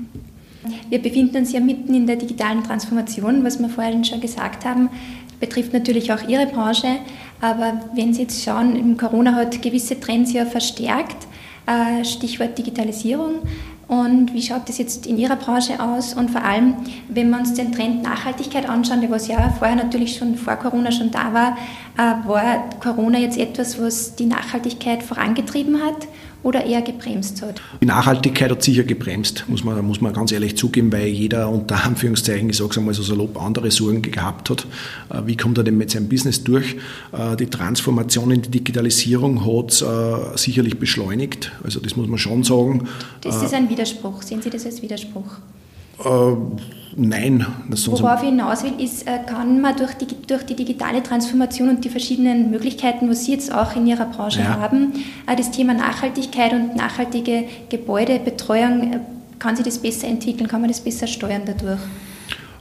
Wir 0.93 1.01
befinden 1.01 1.39
uns 1.39 1.53
ja 1.53 1.61
mitten 1.61 1.95
in 1.95 2.07
der 2.07 2.17
digitalen 2.17 2.63
Transformation, 2.63 3.43
was 3.45 3.59
wir 3.59 3.71
vorhin 3.71 4.05
schon 4.05 4.21
gesagt 4.21 4.67
haben 4.67 4.91
betrifft 5.41 5.73
natürlich 5.73 6.13
auch 6.13 6.29
Ihre 6.29 6.47
Branche. 6.47 6.99
Aber 7.41 7.81
wenn 7.95 8.15
Sie 8.15 8.23
jetzt 8.23 8.45
schauen, 8.45 8.97
Corona 8.97 9.35
hat 9.35 9.61
gewisse 9.61 9.99
Trends 9.99 10.33
ja 10.33 10.45
verstärkt. 10.47 11.27
Äh, 11.67 12.05
Stichwort 12.05 12.57
Digitalisierung. 12.59 13.41
Und 13.89 14.33
wie 14.35 14.43
schaut 14.43 14.69
das 14.69 14.79
jetzt 14.79 15.07
in 15.07 15.19
Ihrer 15.19 15.37
Branche 15.37 15.83
aus? 15.83 16.15
Und 16.15 16.31
vor 16.31 16.45
allem, 16.45 16.77
wenn 17.09 17.31
wir 17.31 17.39
uns 17.39 17.55
den 17.55 17.73
Trend 17.73 18.03
Nachhaltigkeit 18.03 18.69
anschauen, 18.69 19.01
der 19.01 19.11
was 19.11 19.29
ja 19.29 19.53
vorher 19.59 19.77
natürlich 19.77 20.17
schon 20.17 20.37
vor 20.37 20.57
Corona 20.57 20.93
schon 20.93 21.11
da 21.11 21.33
war, 21.33 21.57
äh, 21.97 22.29
war 22.29 22.71
Corona 22.81 23.19
jetzt 23.19 23.39
etwas, 23.39 23.81
was 23.81 24.15
die 24.15 24.27
Nachhaltigkeit 24.27 25.03
vorangetrieben 25.03 25.83
hat 25.83 26.07
oder 26.43 26.65
eher 26.65 26.83
gebremst 26.83 27.43
hat? 27.43 27.61
Die 27.81 27.87
Nachhaltigkeit 27.87 28.51
hat 28.51 28.63
sicher 28.63 28.85
gebremst, 28.85 29.45
muss 29.49 29.65
man, 29.65 29.85
muss 29.85 30.01
man 30.01 30.13
ganz 30.13 30.33
ehrlich 30.33 30.57
zugeben, 30.57 30.93
weil 30.93 31.07
jeder 31.07 31.49
unter 31.49 31.85
Anführungszeichen, 31.85 32.51
ich 32.51 32.57
sage 32.57 32.71
es 32.71 32.79
einmal 32.79 32.95
so 32.95 33.03
salopp, 33.03 33.41
andere 33.41 33.71
Sorgen 33.71 34.03
gehabt 34.03 34.51
hat. 34.51 34.67
Äh, 35.11 35.23
wie 35.27 35.37
kommt 35.37 35.59
er 35.59 35.65
denn 35.65 35.77
mit 35.77 35.91
seinem 35.91 36.09
Business 36.09 36.45
durch? 36.45 36.77
Äh, 37.13 37.37
die 37.37 37.47
Transformation 37.47 38.31
in 38.31 38.43
die 38.43 38.51
Digitalisierung 38.51 39.47
hat 39.47 39.73
es 39.73 39.83
äh, 39.83 40.37
sicherlich 40.37 40.79
beschleunigt, 40.79 41.53
also 41.63 41.81
das 41.81 41.97
muss 41.97 42.09
man 42.09 42.19
schon 42.19 42.43
sagen. 42.43 42.89
Das 43.21 43.43
ist 43.43 43.55
ein 43.55 43.69
Widerspruch, 43.69 44.23
sehen 44.23 44.43
Sie 44.43 44.51
das 44.51 44.67
als 44.67 44.83
Widerspruch? 44.83 45.39
Äh, 45.99 46.37
nein. 46.97 47.47
Worauf 47.69 48.23
ich 48.23 48.29
hinaus 48.29 48.65
will, 48.65 48.75
ist, 48.79 49.07
äh, 49.07 49.19
kann 49.27 49.61
man 49.61 49.77
durch 49.77 49.95
die, 49.95 50.07
durch 50.27 50.45
die 50.45 50.55
digitale 50.55 51.03
Transformation 51.03 51.69
und 51.69 51.85
die 51.85 51.89
verschiedenen 51.89 52.51
Möglichkeiten, 52.51 53.09
was 53.09 53.25
Sie 53.25 53.33
jetzt 53.33 53.53
auch 53.53 53.77
in 53.77 53.87
Ihrer 53.87 54.07
Branche 54.07 54.41
ja. 54.41 54.61
haben, 54.61 54.93
äh, 55.27 55.37
das 55.37 55.51
Thema 55.51 55.75
Nachhaltigkeit 55.75 56.53
und 56.53 56.77
nachhaltige 56.77 57.45
Gebäudebetreuung, 57.69 59.01
kann 59.39 59.57
sich 59.57 59.65
das 59.65 59.79
besser 59.79 60.07
entwickeln, 60.07 60.49
kann 60.49 60.61
man 60.61 60.69
das 60.69 60.81
besser 60.81 61.07
steuern 61.07 61.43
dadurch? 61.45 61.81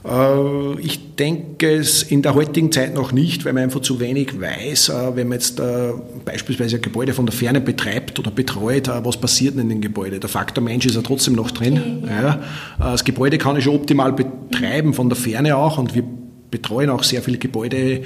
Äh, 0.04 0.80
ich 0.80 1.14
denke 1.16 1.74
es 1.74 2.02
in 2.02 2.22
der 2.22 2.34
heutigen 2.34 2.72
Zeit 2.72 2.94
noch 2.94 3.12
nicht, 3.12 3.44
weil 3.44 3.52
man 3.52 3.64
einfach 3.64 3.80
zu 3.80 4.00
wenig 4.00 4.40
weiß, 4.40 4.88
äh, 4.88 5.16
wenn 5.16 5.28
man 5.28 5.38
jetzt 5.38 5.60
äh, 5.60 5.92
beispielsweise 6.24 6.76
ein 6.76 6.82
Gebäude 6.82 7.12
von 7.12 7.26
der 7.26 7.34
Ferne 7.34 7.60
betreibt 7.60 8.18
oder 8.18 8.30
betreut, 8.30 8.88
was 8.88 9.16
passiert 9.16 9.54
denn 9.54 9.62
in 9.62 9.68
dem 9.68 9.80
Gebäude. 9.80 10.18
Der 10.18 10.28
Faktor 10.28 10.62
Mensch 10.62 10.86
ist 10.86 10.96
ja 10.96 11.02
trotzdem 11.02 11.34
noch 11.34 11.50
drin. 11.50 12.02
Okay, 12.02 12.12
ja. 12.22 12.42
Das 12.78 13.04
Gebäude 13.04 13.38
kann 13.38 13.56
ich 13.56 13.64
schon 13.64 13.74
optimal 13.74 14.12
betreiben, 14.12 14.94
von 14.94 15.08
der 15.08 15.16
Ferne 15.16 15.56
auch, 15.56 15.78
und 15.78 15.94
wir 15.94 16.04
betreuen 16.50 16.90
auch 16.90 17.02
sehr 17.02 17.22
viele 17.22 17.38
Gebäude 17.38 18.02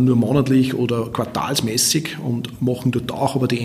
nur 0.00 0.16
monatlich 0.16 0.74
oder 0.74 1.10
quartalsmäßig 1.12 2.16
und 2.24 2.62
machen 2.62 2.92
dort 2.92 3.12
auch 3.12 3.36
aber 3.36 3.46
die 3.46 3.60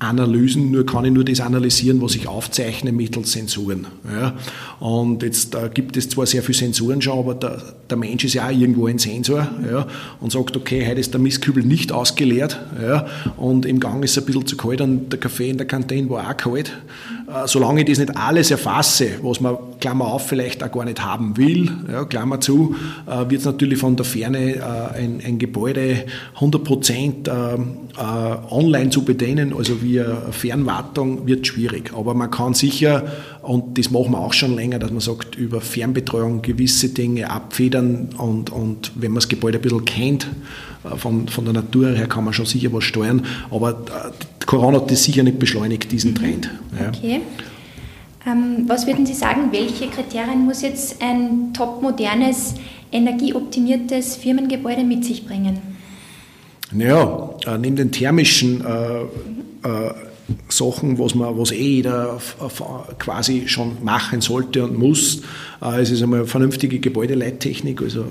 Energieanalysen. 0.00 0.70
Nur 0.70 0.86
kann 0.86 1.04
ich 1.04 1.12
nur 1.12 1.24
das 1.24 1.40
analysieren, 1.40 2.00
was 2.00 2.14
ich 2.14 2.26
aufzeichne 2.26 2.92
mittels 2.92 3.32
Sensoren. 3.32 3.86
Ja. 4.10 4.34
Und 4.80 5.22
jetzt 5.22 5.54
äh, 5.54 5.70
gibt 5.72 5.96
es 5.96 6.08
zwar 6.08 6.26
sehr 6.26 6.42
viele 6.42 6.58
Sensoren 6.58 7.02
schon, 7.02 7.18
aber 7.18 7.34
der, 7.34 7.62
der 7.88 7.96
Mensch 7.96 8.24
ist 8.24 8.34
ja 8.34 8.46
auch 8.46 8.50
irgendwo 8.50 8.86
ein 8.86 8.98
Sensor 8.98 9.48
ja, 9.70 9.86
und 10.20 10.32
sagt, 10.32 10.56
okay, 10.56 10.86
heute 10.86 11.00
ist 11.00 11.12
der 11.12 11.20
Mistkübel 11.20 11.62
nicht 11.62 11.92
ausgeleert 11.92 12.58
ja, 12.80 13.06
und 13.36 13.66
im 13.66 13.80
Gang 13.80 14.02
ist 14.04 14.12
es 14.12 14.18
ein 14.18 14.26
bisschen 14.26 14.46
zu 14.46 14.56
kalt 14.56 14.80
und 14.80 15.10
der 15.10 15.20
Kaffee 15.20 15.50
in 15.50 15.58
der 15.58 15.66
Kantine 15.66 16.08
war 16.08 16.28
auch 16.28 16.36
kalt. 16.36 16.72
Äh, 17.30 17.46
solange 17.46 17.80
ich 17.82 17.86
das 17.86 17.98
nicht 17.98 18.16
alles 18.16 18.50
erfasse, 18.50 19.10
was 19.22 19.40
man, 19.40 19.56
Klammer 19.78 20.06
auf, 20.06 20.26
vielleicht 20.26 20.62
auch 20.64 20.72
gar 20.72 20.84
nicht 20.84 21.02
haben 21.02 21.36
will, 21.36 21.70
ja, 21.90 22.04
Klammer 22.04 22.40
zu, 22.40 22.74
äh, 23.06 23.30
wird 23.30 23.40
es 23.40 23.44
natürlich 23.44 23.78
von 23.78 23.96
der 23.96 24.04
Ferne 24.04 24.56
äh, 24.56 24.60
ein, 24.98 25.20
ein 25.24 25.38
Gebäude 25.38 26.06
100 26.34 26.64
Prozent 26.64 27.30
online 28.50 28.90
zu 28.90 29.04
bedienen, 29.04 29.52
also 29.52 29.82
via 29.90 30.30
Fernwartung, 30.30 31.26
wird 31.26 31.46
schwierig. 31.46 31.92
Aber 31.94 32.14
man 32.14 32.30
kann 32.30 32.54
sicher, 32.54 33.04
und 33.42 33.76
das 33.78 33.90
machen 33.90 34.12
wir 34.12 34.18
auch 34.18 34.32
schon 34.32 34.54
länger, 34.54 34.78
dass 34.78 34.90
man 34.90 35.00
sagt, 35.00 35.34
über 35.34 35.60
Fernbetreuung 35.60 36.42
gewisse 36.42 36.90
Dinge 36.90 37.30
abfedern 37.30 38.10
und, 38.16 38.50
und 38.50 38.92
wenn 38.94 39.10
man 39.12 39.16
das 39.16 39.28
Gebäude 39.28 39.58
ein 39.58 39.62
bisschen 39.62 39.84
kennt, 39.84 40.26
von, 40.96 41.28
von 41.28 41.44
der 41.44 41.54
Natur 41.54 41.90
her 41.90 42.06
kann 42.06 42.24
man 42.24 42.32
schon 42.32 42.46
sicher 42.46 42.72
was 42.72 42.84
steuern, 42.84 43.24
aber 43.50 43.84
Corona 44.46 44.80
hat 44.80 44.90
das 44.90 45.04
sicher 45.04 45.22
nicht 45.22 45.38
beschleunigt, 45.38 45.92
diesen 45.92 46.14
Trend. 46.14 46.50
Ja. 46.78 46.88
Okay. 46.88 47.20
Ähm, 48.26 48.64
was 48.66 48.86
würden 48.86 49.04
Sie 49.06 49.14
sagen, 49.14 49.48
welche 49.50 49.88
Kriterien 49.88 50.44
muss 50.44 50.62
jetzt 50.62 51.02
ein 51.02 51.52
top 51.54 51.82
modernes, 51.82 52.54
energieoptimiertes 52.92 54.16
Firmengebäude 54.16 54.84
mit 54.84 55.04
sich 55.04 55.26
bringen? 55.26 55.58
Naja, 56.72 57.30
äh, 57.46 57.58
neben 57.58 57.76
den 57.76 57.90
thermischen 57.90 58.60
äh, 58.60 59.04
äh, 59.62 59.90
Sachen, 60.48 60.98
was, 60.98 61.14
man, 61.14 61.36
was 61.36 61.50
eh 61.50 61.76
jeder 61.76 62.20
quasi 62.98 63.48
schon 63.48 63.82
machen 63.82 64.20
sollte 64.20 64.62
und 64.64 64.78
muss. 64.78 65.22
Äh, 65.60 65.80
es 65.80 65.90
ist 65.90 66.02
einmal 66.02 66.26
vernünftige 66.26 66.78
Gebäudeleittechnik, 66.78 67.82
also 67.82 68.04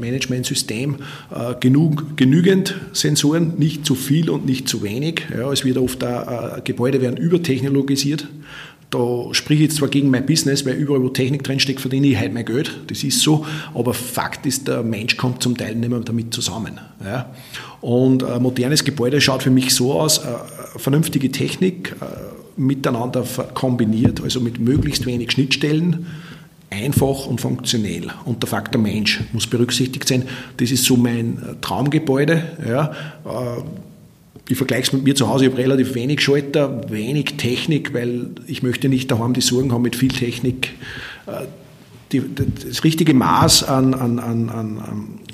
Managementsystem, 0.00 0.96
äh, 1.30 1.54
genug, 1.60 2.16
genügend 2.16 2.74
Sensoren, 2.92 3.54
nicht 3.58 3.86
zu 3.86 3.94
viel 3.94 4.30
und 4.30 4.46
nicht 4.46 4.68
zu 4.68 4.82
wenig. 4.82 5.22
Ja, 5.30 5.52
es 5.52 5.64
wird 5.64 5.78
oft 5.78 6.02
auch, 6.04 6.64
Gebäude 6.64 7.00
werden 7.00 7.16
übertechnologisiert. 7.16 8.26
Da 8.90 8.98
spreche 9.32 9.64
ich 9.64 9.68
jetzt 9.68 9.76
zwar 9.76 9.88
gegen 9.88 10.10
mein 10.10 10.26
Business, 10.26 10.64
weil 10.64 10.74
überall, 10.74 11.02
wo 11.02 11.08
Technik 11.08 11.42
drinsteckt, 11.42 11.80
verdiene 11.80 12.06
ich 12.06 12.18
halt 12.18 12.32
mein 12.32 12.44
Geld. 12.44 12.78
Das 12.86 13.02
ist 13.02 13.20
so. 13.20 13.44
Aber 13.74 13.94
Fakt 13.94 14.46
ist, 14.46 14.68
der 14.68 14.82
Mensch 14.84 15.16
kommt 15.16 15.42
zum 15.42 15.56
Teil 15.56 15.74
nicht 15.74 15.88
mehr 15.88 15.98
damit 16.00 16.32
zusammen. 16.32 16.78
Ja. 17.04 17.30
Und 17.80 18.22
ein 18.22 18.42
modernes 18.42 18.84
Gebäude 18.84 19.20
schaut 19.20 19.42
für 19.42 19.50
mich 19.50 19.74
so 19.74 20.00
aus, 20.00 20.20
eine 20.20 20.36
äh, 20.36 20.78
vernünftige 20.78 21.32
Technik 21.32 21.96
äh, 22.00 22.04
miteinander 22.60 23.24
kombiniert, 23.54 24.22
also 24.22 24.40
mit 24.40 24.60
möglichst 24.60 25.04
wenig 25.04 25.32
Schnittstellen, 25.32 26.06
einfach 26.70 27.26
und 27.26 27.40
funktionell. 27.40 28.06
Und 28.24 28.42
der 28.42 28.48
Faktor 28.48 28.80
Mensch 28.80 29.20
muss 29.32 29.48
berücksichtigt 29.48 30.06
sein. 30.06 30.24
Das 30.58 30.70
ist 30.70 30.84
so 30.84 30.96
mein 30.96 31.38
äh, 31.38 31.54
Traumgebäude. 31.60 32.42
Ja 32.64 32.92
ich 34.48 34.56
vergleiche 34.56 34.82
es 34.82 34.92
mit 34.92 35.04
mir 35.04 35.14
zu 35.14 35.28
Hause, 35.28 35.46
ich 35.46 35.50
habe 35.50 35.62
relativ 35.62 35.94
wenig 35.94 36.20
Schalter, 36.20 36.90
wenig 36.90 37.36
Technik, 37.36 37.92
weil 37.94 38.30
ich 38.46 38.62
möchte 38.62 38.88
nicht 38.88 39.10
daheim 39.10 39.32
die 39.32 39.40
Sorgen 39.40 39.72
haben 39.72 39.82
mit 39.82 39.96
viel 39.96 40.10
Technik. 40.10 40.74
Äh, 41.26 41.46
die, 42.12 42.22
das 42.34 42.84
richtige 42.84 43.14
Maß 43.14 43.64
an, 43.64 43.92
an, 43.92 44.20
an, 44.20 44.48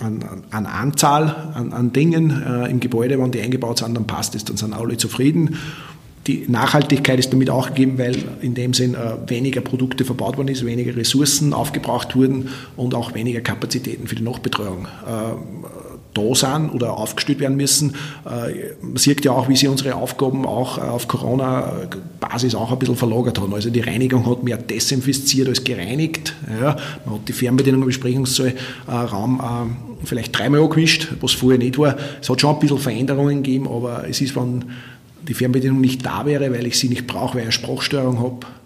an, 0.01 0.43
an 0.51 0.67
Anzahl 0.67 1.53
an, 1.55 1.93
Dingen 1.93 2.43
äh, 2.43 2.71
im 2.71 2.81
Gebäude, 2.81 3.19
wenn 3.19 3.31
die 3.31 3.43
eingebaut 3.43 3.79
sind, 3.79 3.95
dann 3.95 4.07
passt 4.07 4.35
es, 4.35 4.47
dann 4.47 4.57
sind 4.57 4.73
alle 4.73 4.97
zufrieden. 4.97 5.59
Die 6.27 6.45
Nachhaltigkeit 6.49 7.19
ist 7.19 7.33
damit 7.33 7.51
auch 7.51 7.69
gegeben, 7.69 7.99
weil 7.99 8.17
in 8.41 8.55
dem 8.55 8.73
Sinn 8.73 8.95
äh, 8.95 9.29
weniger 9.29 9.61
Produkte 9.61 10.05
verbaut 10.05 10.39
worden 10.39 10.49
ist, 10.49 10.65
weniger 10.65 10.97
Ressourcen 10.97 11.53
aufgebraucht 11.53 12.17
wurden 12.17 12.49
und 12.77 12.95
auch 12.95 13.15
weniger 13.15 13.41
Kapazitäten 13.43 14.07
für 14.07 14.15
die 14.15 14.23
Nachbetreuung 14.23 14.87
äh, 14.87 15.82
da 16.15 16.35
sind 16.35 16.71
oder 16.71 16.97
aufgestellt 16.97 17.41
werden 17.41 17.57
müssen. 17.57 17.95
Äh, 18.25 18.75
man 18.81 18.97
sieht 18.97 19.25
ja 19.25 19.33
auch, 19.33 19.49
wie 19.49 19.57
sie 19.57 19.69
unsere 19.69 19.95
Aufgaben 19.95 20.47
auch 20.47 20.79
auf 20.79 21.09
Corona-Basis 21.09 22.55
auch 22.55 22.73
ein 22.73 22.79
bisschen 22.79 22.97
verlagert 22.97 23.41
haben. 23.41 23.53
Also 23.55 23.71
die 23.71 23.81
Reinigung 23.81 24.29
hat 24.29 24.43
mehr 24.43 24.57
desinfiziert 24.57 25.49
als 25.49 25.65
gereinigt. 25.65 26.35
Ja, 26.61 26.77
man 27.05 27.15
hat 27.17 27.29
die 27.29 27.33
Fernbedienung 27.33 27.83
im 27.83 27.87
Besprechungssaal 27.87 28.49
äh, 28.49 29.05
äh, 29.05 29.67
vielleicht 30.05 30.37
dreimal 30.37 30.63
angewischt, 30.63 31.09
was 31.21 31.33
vorher 31.33 31.59
nicht 31.59 31.79
war. 31.79 31.97
Es 32.21 32.29
hat 32.29 32.41
schon 32.41 32.55
ein 32.55 32.61
bisschen 32.61 32.79
Veränderungen 32.79 33.43
gegeben, 33.43 33.69
aber 33.69 34.09
es 34.09 34.21
ist, 34.21 34.37
wenn 34.37 34.65
die 35.27 35.35
Fernbedienung 35.35 35.81
nicht 35.81 36.05
da 36.05 36.27
wäre, 36.27 36.53
weil 36.53 36.67
ich 36.67 36.79
sie 36.79 36.89
nicht 36.89 37.07
brauche, 37.07 37.35
weil 37.35 37.43
ich 37.43 37.47
eine 37.47 37.53
Sprachstörung 37.53 38.19
habe, 38.19 38.39
äh, 38.41 38.62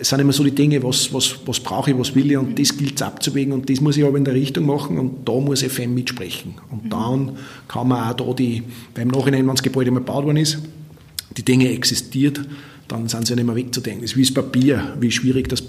es 0.00 0.08
sind 0.08 0.20
immer 0.20 0.32
so 0.32 0.44
die 0.44 0.54
Dinge, 0.54 0.82
was, 0.82 1.12
was, 1.12 1.34
was 1.46 1.58
brauche 1.58 1.90
ich, 1.90 1.98
was 1.98 2.14
will 2.14 2.30
ich 2.30 2.36
und 2.36 2.58
das 2.58 2.76
gilt 2.76 2.96
es 2.96 3.02
abzuwägen 3.02 3.52
und 3.52 3.68
das 3.68 3.80
muss 3.80 3.96
ich 3.96 4.04
aber 4.04 4.16
in 4.16 4.24
der 4.24 4.34
Richtung 4.34 4.66
machen 4.66 4.98
und 4.98 5.28
da 5.28 5.32
muss 5.32 5.62
FM 5.62 5.94
mitsprechen. 5.94 6.54
Und 6.70 6.84
mhm. 6.84 6.90
dann 6.90 7.32
kann 7.66 7.88
man 7.88 8.08
auch 8.08 8.14
da 8.14 8.32
die, 8.34 8.62
beim 8.94 9.08
Nachhinein, 9.08 9.46
wenn 9.46 9.54
das 9.54 9.62
Gebäude 9.62 9.90
mal 9.90 9.98
gebaut 9.98 10.24
worden 10.24 10.36
ist, 10.36 10.58
die 11.36 11.44
Dinge 11.44 11.70
existiert, 11.70 12.40
dann 12.86 13.08
sind 13.08 13.26
sie 13.26 13.34
nicht 13.34 13.46
mehr 13.46 13.56
wegzudenken. 13.56 14.04
Es 14.04 14.12
ist 14.12 14.16
wie 14.16 14.22
das 14.22 14.34
Papier, 14.34 14.94
wie 15.00 15.10
schwierig 15.10 15.48
das, 15.48 15.60
äh, 15.60 15.64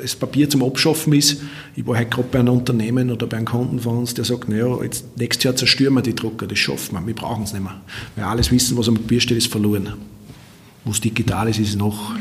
das 0.00 0.14
Papier 0.14 0.48
zum 0.48 0.62
Abschaffen 0.62 1.12
ist. 1.12 1.42
Ich 1.74 1.86
war 1.86 1.98
heute 1.98 2.10
gerade 2.10 2.28
bei 2.30 2.38
einem 2.38 2.54
Unternehmen 2.54 3.10
oder 3.10 3.26
bei 3.26 3.36
einem 3.36 3.46
Kunden 3.46 3.80
von 3.80 3.98
uns, 3.98 4.14
der 4.14 4.24
sagt, 4.24 4.48
naja, 4.48 4.82
jetzt, 4.82 5.18
nächstes 5.18 5.44
Jahr 5.44 5.56
zerstören 5.56 5.94
wir 5.94 6.02
die 6.02 6.14
Drucker, 6.14 6.46
das 6.46 6.58
schaffen 6.58 6.94
wir, 6.94 7.06
wir 7.06 7.14
brauchen 7.14 7.42
es 7.42 7.52
nicht 7.52 7.62
mehr. 7.62 7.80
Weil 8.16 8.24
alles 8.24 8.50
Wissen, 8.50 8.78
was 8.78 8.88
am 8.88 8.94
Papier 8.94 9.20
steht, 9.20 9.38
ist 9.38 9.48
verloren. 9.48 9.94
Was 10.84 11.00
digital 11.00 11.48
ist, 11.48 11.58
ist 11.58 11.76
noch 11.76 12.14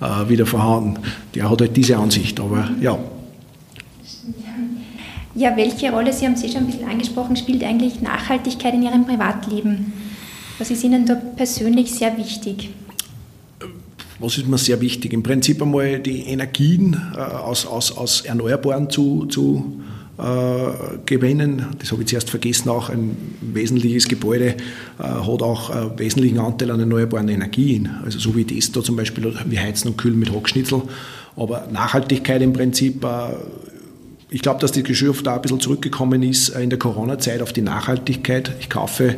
äh, 0.00 0.28
wieder 0.28 0.46
vorhanden. 0.46 0.98
Der 1.34 1.50
hat 1.50 1.60
halt 1.60 1.76
diese 1.76 1.96
Ansicht, 1.96 2.40
aber 2.40 2.70
ja. 2.80 2.98
Ja, 5.34 5.56
welche 5.56 5.92
Rolle, 5.92 6.12
Sie 6.12 6.26
haben 6.26 6.34
es 6.34 6.42
eh 6.42 6.48
schon 6.48 6.62
ein 6.62 6.66
bisschen 6.66 6.88
angesprochen, 6.88 7.36
spielt 7.36 7.62
eigentlich 7.62 8.02
Nachhaltigkeit 8.02 8.74
in 8.74 8.82
Ihrem 8.82 9.06
Privatleben? 9.06 9.92
Was 10.58 10.70
ist 10.70 10.84
Ihnen 10.84 11.06
da 11.06 11.14
persönlich 11.14 11.92
sehr 11.92 12.16
wichtig? 12.18 12.70
Was 14.18 14.36
ist 14.36 14.48
mir 14.48 14.58
sehr 14.58 14.80
wichtig? 14.82 15.14
Im 15.14 15.22
Prinzip 15.22 15.62
einmal 15.62 15.98
die 16.00 16.24
Energien 16.24 16.94
äh, 17.16 17.20
aus, 17.20 17.64
aus, 17.64 17.96
aus 17.96 18.20
Erneuerbaren 18.20 18.90
zu, 18.90 19.24
zu 19.26 19.80
gewinnen. 21.06 21.66
Das 21.78 21.92
habe 21.92 22.02
ich 22.02 22.08
zuerst 22.08 22.30
vergessen, 22.30 22.68
auch 22.68 22.90
ein 22.90 23.16
wesentliches 23.40 24.08
Gebäude 24.08 24.56
äh, 24.98 25.02
hat 25.02 25.42
auch 25.42 25.70
einen 25.70 25.98
wesentlichen 25.98 26.38
Anteil 26.38 26.70
an 26.70 26.80
erneuerbaren 26.80 27.28
Energien. 27.28 27.88
Also 28.04 28.18
so 28.18 28.36
wie 28.36 28.44
das 28.44 28.72
da 28.72 28.82
zum 28.82 28.96
Beispiel, 28.96 29.34
wir 29.44 29.60
heizen 29.60 29.88
und 29.88 29.96
kühlen 29.96 30.18
mit 30.18 30.32
Hockschnitzel. 30.32 30.82
Aber 31.36 31.68
Nachhaltigkeit 31.72 32.42
im 32.42 32.52
Prinzip 32.52 33.04
äh, 33.04 33.34
ich 34.32 34.42
glaube, 34.42 34.60
dass 34.60 34.70
die 34.70 34.84
Geschäft 34.84 35.26
da 35.26 35.34
ein 35.34 35.42
bisschen 35.42 35.58
zurückgekommen 35.58 36.22
ist 36.22 36.50
in 36.50 36.70
der 36.70 36.78
Corona-Zeit 36.78 37.42
auf 37.42 37.52
die 37.52 37.62
Nachhaltigkeit. 37.62 38.52
Ich 38.60 38.70
kaufe 38.70 39.16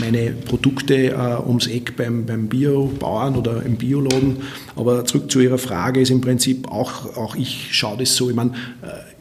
meine 0.00 0.30
Produkte 0.30 1.10
äh, 1.10 1.46
ums 1.46 1.66
Eck 1.66 1.96
beim, 1.96 2.24
beim 2.24 2.48
Biobauern 2.48 3.36
oder 3.36 3.62
im 3.62 3.76
Bioladen. 3.76 4.38
Aber 4.74 5.04
zurück 5.04 5.30
zu 5.30 5.40
Ihrer 5.40 5.58
Frage 5.58 6.00
ist 6.00 6.10
im 6.10 6.22
Prinzip 6.22 6.66
auch, 6.68 7.14
auch 7.16 7.36
ich 7.36 7.76
schaue 7.76 7.98
das 7.98 8.16
so, 8.16 8.30
ich 8.30 8.36
meine, 8.36 8.52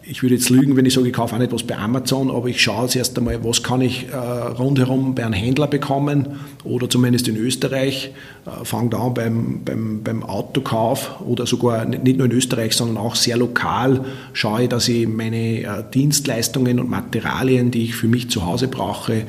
ich 0.05 0.21
würde 0.21 0.35
jetzt 0.35 0.49
lügen, 0.49 0.75
wenn 0.75 0.85
ich 0.85 0.93
sage, 0.93 1.07
ich 1.07 1.13
kaufe 1.13 1.35
auch 1.35 1.39
nicht 1.39 1.51
was 1.51 1.63
bei 1.63 1.77
Amazon, 1.77 2.29
aber 2.29 2.47
ich 2.47 2.61
schaue 2.61 2.87
zuerst 2.87 3.17
einmal, 3.17 3.43
was 3.43 3.63
kann 3.63 3.81
ich 3.81 4.07
äh, 4.09 4.15
rundherum 4.15 5.15
bei 5.15 5.25
einem 5.25 5.33
Händler 5.33 5.67
bekommen 5.67 6.39
oder 6.63 6.89
zumindest 6.89 7.27
in 7.27 7.37
Österreich. 7.37 8.11
Äh, 8.45 8.65
fange 8.65 8.89
da 8.89 8.97
an 8.97 9.13
beim, 9.13 9.61
beim, 9.63 10.03
beim 10.03 10.23
Autokauf 10.23 11.21
oder 11.21 11.45
sogar 11.45 11.85
nicht 11.85 12.17
nur 12.17 12.25
in 12.25 12.31
Österreich, 12.31 12.73
sondern 12.73 12.97
auch 12.97 13.15
sehr 13.15 13.37
lokal 13.37 14.03
schaue 14.33 14.67
dass 14.67 14.87
ich 14.87 15.07
meine 15.07 15.61
äh, 15.61 15.83
Dienstleistungen 15.93 16.79
und 16.79 16.89
Materialien, 16.89 17.71
die 17.71 17.85
ich 17.85 17.95
für 17.95 18.07
mich 18.07 18.29
zu 18.29 18.45
Hause 18.45 18.67
brauche, 18.67 19.13
äh, 19.13 19.25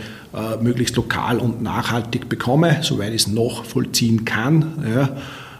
möglichst 0.61 0.97
lokal 0.97 1.39
und 1.39 1.63
nachhaltig 1.63 2.29
bekomme, 2.29 2.79
soweit 2.83 3.11
ich 3.11 3.23
es 3.23 3.27
noch 3.29 3.65
vollziehen 3.65 4.25
kann. 4.25 4.85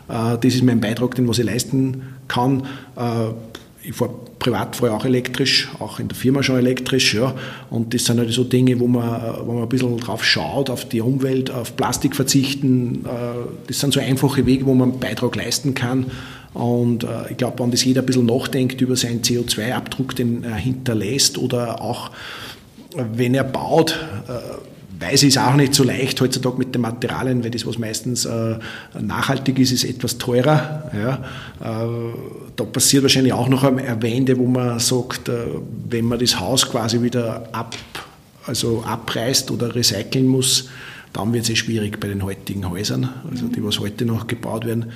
Ja. 0.09 0.35
Äh, 0.35 0.39
das 0.39 0.55
ist 0.55 0.65
mein 0.65 0.81
Beitrag, 0.81 1.15
den 1.15 1.29
was 1.29 1.39
ich 1.39 1.45
leisten 1.45 2.03
kann 2.27 2.65
äh, 2.97 3.33
ich 3.85 3.95
fahre 3.95 4.15
privat 4.39 4.77
fahre 4.77 4.93
auch 4.93 5.05
elektrisch, 5.05 5.69
auch 5.79 5.99
in 5.99 6.09
der 6.09 6.17
Firma 6.17 6.43
schon 6.43 6.57
elektrisch, 6.57 7.15
ja. 7.15 7.35
Und 7.71 7.95
das 7.95 8.05
sind 8.05 8.19
halt 8.19 8.33
so 8.33 8.45
Dinge, 8.45 8.79
wo 8.81 8.87
man, 8.87 9.21
wo 9.47 9.53
man 9.53 9.63
ein 9.63 9.69
bisschen 9.69 9.97
drauf 9.99 10.25
schaut, 10.25 10.71
auf 10.71 10.89
die 10.89 11.01
Umwelt, 11.01 11.51
auf 11.51 11.77
Plastik 11.77 12.15
verzichten. 12.15 13.05
Äh, 13.05 13.09
das 13.67 13.81
sind 13.81 13.93
so 13.95 14.01
einfache 14.01 14.47
Wege, 14.47 14.67
wo 14.67 14.75
man 14.75 14.93
einen 14.93 15.01
Beitrag 15.01 15.37
leisten 15.37 15.75
kann. 15.75 16.11
Und 16.53 17.05
äh, 17.05 17.31
ich 17.31 17.37
glaube, 17.37 17.63
wenn 17.63 17.71
das 17.71 17.85
jeder 17.85 18.03
ein 18.03 18.07
bisschen 18.07 18.27
nachdenkt 18.27 18.81
über 18.81 18.97
seinen 18.97 19.23
CO2-Abdruck, 19.23 20.15
den 20.15 20.45
er 20.45 20.57
hinterlässt 20.57 21.39
oder 21.39 21.81
auch 21.81 22.11
wenn 22.97 23.35
er 23.35 23.45
baut, 23.45 23.99
äh, 24.29 24.33
weiß 25.05 25.23
es 25.25 25.37
auch 25.37 25.55
nicht 25.55 25.75
so 25.75 25.85
leicht 25.85 26.21
heutzutage 26.21 26.59
mit 26.59 26.75
den 26.75 26.83
Materialien, 26.83 27.45
weil 27.45 27.51
das, 27.51 27.67
was 27.67 27.79
meistens 27.79 28.25
äh, 28.25 28.59
nachhaltig 29.01 29.59
ist, 29.59 29.73
ist 29.73 29.85
etwas 29.85 30.19
teurer. 30.19 30.91
Ja. 30.95 31.15
Äh, 31.61 31.89
da 32.57 32.65
passiert 32.65 33.03
wahrscheinlich 33.03 33.33
auch 33.33 33.49
noch 33.49 33.65
eine 33.65 34.03
Wende, 34.03 34.39
wo 34.39 34.47
man 34.47 34.79
sagt, 34.79 35.29
äh, 35.29 35.47
wenn 35.89 36.07
man 36.07 36.19
das 36.19 36.39
Haus 36.41 36.69
quasi 36.71 37.03
wieder 37.03 37.49
ab, 37.53 37.77
also 38.47 38.83
abreißt 38.87 39.51
oder 39.51 39.75
recyceln 39.75 40.27
muss, 40.27 40.69
dann 41.13 41.33
wird 41.33 41.45
es 41.45 41.51
eh 41.51 41.57
schwierig 41.57 42.01
bei 42.01 42.09
den 42.09 42.25
heutigen 42.25 42.69
Häusern, 42.69 43.09
also 43.31 43.47
die, 43.47 43.63
was 43.63 43.79
heute 43.79 44.05
noch 44.05 44.27
gebaut 44.27 44.67
werden. 44.67 44.87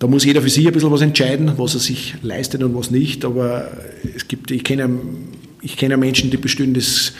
Da 0.00 0.08
muss 0.08 0.24
jeder 0.24 0.42
für 0.42 0.50
sich 0.50 0.66
ein 0.66 0.72
bisschen 0.72 0.90
was 0.90 1.00
entscheiden, 1.00 1.52
was 1.56 1.74
er 1.74 1.80
sich 1.80 2.16
leistet 2.22 2.62
und 2.62 2.74
was 2.74 2.90
nicht. 2.90 3.24
Aber 3.24 3.70
es 4.14 4.26
gibt, 4.26 4.50
ich 4.50 4.64
kenne 4.64 4.90
ich 5.64 5.78
kenne 5.78 5.96
Menschen, 5.96 6.30
die 6.30 6.36
bestellen 6.36 6.74
das 6.74 7.12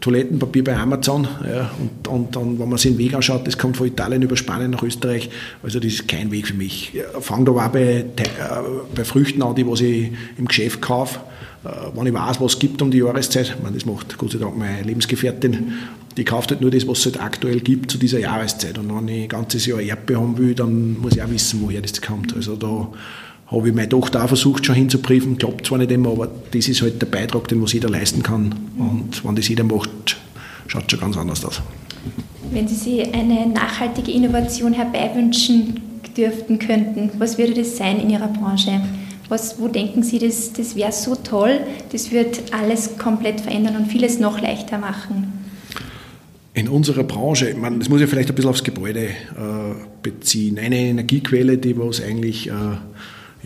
Toilettenpapier 0.00 0.62
bei 0.62 0.76
Amazon 0.76 1.26
ja, 1.44 1.70
und, 1.80 2.08
und 2.08 2.36
dann, 2.36 2.58
wenn 2.58 2.68
man 2.68 2.78
sich 2.78 2.92
den 2.92 2.98
Weg 2.98 3.14
anschaut, 3.14 3.46
das 3.46 3.58
kommt 3.58 3.76
von 3.76 3.88
Italien 3.88 4.22
über 4.22 4.36
Spanien 4.36 4.70
nach 4.70 4.82
Österreich, 4.82 5.30
also 5.62 5.80
das 5.80 5.92
ist 5.92 6.08
kein 6.08 6.30
Weg 6.30 6.46
für 6.46 6.54
mich. 6.54 6.92
Ich 6.94 7.02
fange 7.24 7.46
da 7.46 7.52
auch 7.52 7.68
bei, 7.68 7.82
äh, 7.82 8.04
bei 8.94 9.04
Früchten 9.04 9.42
an, 9.42 9.56
die 9.56 9.66
was 9.66 9.80
ich 9.80 10.12
im 10.36 10.46
Geschäft 10.46 10.80
kaufe, 10.80 11.18
äh, 11.64 11.68
wenn 11.92 12.06
ich 12.06 12.14
weiß, 12.14 12.40
was 12.40 12.54
es 12.54 12.58
gibt 12.60 12.80
um 12.82 12.92
die 12.92 12.98
Jahreszeit, 12.98 13.56
meine, 13.62 13.74
das 13.74 13.84
macht 13.84 14.16
Gott 14.16 14.30
sei 14.30 14.38
Dank 14.38 14.56
meine 14.56 14.82
Lebensgefährtin, 14.82 15.72
die 16.16 16.24
kauft 16.24 16.50
halt 16.50 16.60
nur 16.60 16.70
das, 16.70 16.86
was 16.86 17.00
es 17.00 17.06
halt 17.06 17.20
aktuell 17.20 17.60
gibt 17.60 17.90
zu 17.90 17.98
dieser 17.98 18.20
Jahreszeit 18.20 18.78
und 18.78 18.94
wenn 18.94 19.08
ich 19.08 19.22
ein 19.24 19.28
ganzes 19.28 19.66
Jahr 19.66 19.80
Erdbeer 19.80 20.20
haben 20.20 20.38
will, 20.38 20.54
dann 20.54 20.98
muss 21.00 21.16
ich 21.16 21.22
auch 21.22 21.30
wissen, 21.30 21.60
woher 21.62 21.80
das 21.80 22.00
kommt. 22.00 22.34
Also 22.34 22.54
da 22.54 22.88
habe 23.50 23.68
ich 23.68 23.74
meine 23.74 23.88
Tochter 23.88 24.24
auch 24.24 24.28
versucht 24.28 24.66
schon 24.66 24.74
hinzubriefen, 24.74 25.38
klappt 25.38 25.66
zwar 25.66 25.78
nicht 25.78 25.90
immer, 25.90 26.10
aber 26.10 26.28
das 26.50 26.68
ist 26.68 26.82
halt 26.82 27.00
der 27.00 27.06
Beitrag, 27.06 27.48
den 27.48 27.62
was 27.62 27.72
jeder 27.72 27.88
leisten 27.88 28.22
kann. 28.22 28.54
Und 28.76 29.24
wenn 29.24 29.36
das 29.36 29.48
jeder 29.48 29.64
macht, 29.64 30.16
schaut 30.66 30.84
es 30.86 30.90
schon 30.90 31.00
ganz 31.00 31.16
anders 31.16 31.44
aus. 31.44 31.62
Wenn 32.50 32.68
Sie 32.68 32.74
sich 32.74 33.14
eine 33.14 33.46
nachhaltige 33.46 34.10
Innovation 34.10 34.72
herbeiwünschen 34.72 35.80
dürften 36.16 36.58
könnten, 36.58 37.10
was 37.18 37.38
würde 37.38 37.54
das 37.54 37.76
sein 37.76 38.00
in 38.00 38.10
Ihrer 38.10 38.28
Branche? 38.28 38.80
Was, 39.28 39.60
wo 39.60 39.68
denken 39.68 40.02
Sie, 40.02 40.18
das, 40.18 40.52
das 40.52 40.74
wäre 40.74 40.92
so 40.92 41.14
toll, 41.14 41.60
das 41.92 42.10
wird 42.10 42.52
alles 42.52 42.96
komplett 42.98 43.40
verändern 43.40 43.76
und 43.76 43.86
vieles 43.86 44.18
noch 44.18 44.40
leichter 44.40 44.78
machen? 44.78 45.32
In 46.54 46.68
unserer 46.68 47.04
Branche, 47.04 47.54
man, 47.54 47.78
das 47.78 47.88
muss 47.88 48.00
ich 48.00 48.08
vielleicht 48.08 48.30
ein 48.30 48.34
bisschen 48.34 48.50
aufs 48.50 48.64
Gebäude 48.64 49.04
äh, 49.04 49.10
beziehen. 50.02 50.58
Eine 50.58 50.78
Energiequelle, 50.78 51.58
die 51.58 51.78
was 51.78 52.02
eigentlich 52.02 52.48
äh, 52.48 52.52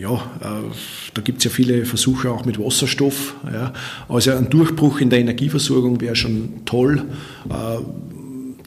ja, 0.03 0.15
äh, 0.15 0.71
da 1.13 1.21
gibt 1.21 1.39
es 1.39 1.45
ja 1.45 1.49
viele 1.49 1.85
Versuche 1.85 2.29
auch 2.29 2.45
mit 2.45 2.59
Wasserstoff. 2.59 3.35
Ja. 3.51 3.73
Also 4.09 4.31
ein 4.31 4.49
Durchbruch 4.49 4.99
in 4.99 5.09
der 5.09 5.19
Energieversorgung 5.19 6.01
wäre 6.01 6.15
schon 6.15 6.65
toll. 6.65 7.05
Äh, 7.49 7.79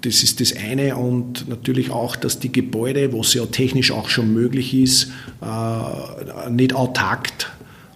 das 0.01 0.23
ist 0.23 0.41
das 0.41 0.55
eine 0.57 0.97
und 0.97 1.49
natürlich 1.49 1.91
auch, 1.91 2.17
dass 2.17 2.39
die 2.39 2.53
Gebäude, 2.53 3.13
was 3.13 3.35
ja 3.35 3.45
technisch 3.47 3.91
auch 3.93 4.09
schon 4.09 4.33
möglich 4.33 4.73
ist, 4.73 5.11
äh, 5.43 6.51
nicht 6.51 6.75
autark 6.75 7.29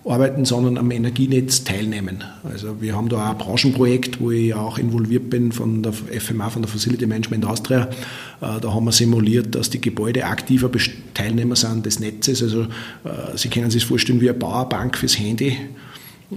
arbeiten, 0.05 0.47
sondern 0.47 0.79
am 0.79 0.91
Energienetz 0.91 1.65
teilnehmen. 1.65 2.25
Also 2.43 2.81
wir 2.81 2.97
haben 2.97 3.11
da 3.11 3.31
ein 3.31 3.39
Branchenprojekt, 3.39 4.21
wo 4.21 4.31
ich 4.31 4.55
auch 4.55 4.79
involviert 4.79 5.29
bin 5.29 5.53
von 5.53 5.83
der 5.83 5.93
FMA, 5.93 6.49
von 6.49 6.63
der 6.63 6.71
Facility 6.71 7.07
Management 7.07 7.45
Austria. 7.45 7.89
Äh, 8.41 8.61
da 8.61 8.73
haben 8.73 8.85
wir 8.85 8.93
simuliert, 8.93 9.55
dass 9.55 9.69
die 9.69 9.81
Gebäude 9.81 10.25
aktiver 10.25 10.71
Teilnehmer 11.13 11.57
sind 11.57 11.85
des 11.85 12.01
Netzes. 12.01 12.43
Also 12.43 12.63
äh, 12.63 13.37
Sie 13.37 13.49
können 13.49 13.71
sich 13.71 13.83
das 13.83 13.89
vorstellen 13.89 14.21
wie 14.21 14.31
eine 14.31 14.39
Powerbank 14.39 14.97
fürs 14.97 15.19
Handy. 15.19 15.59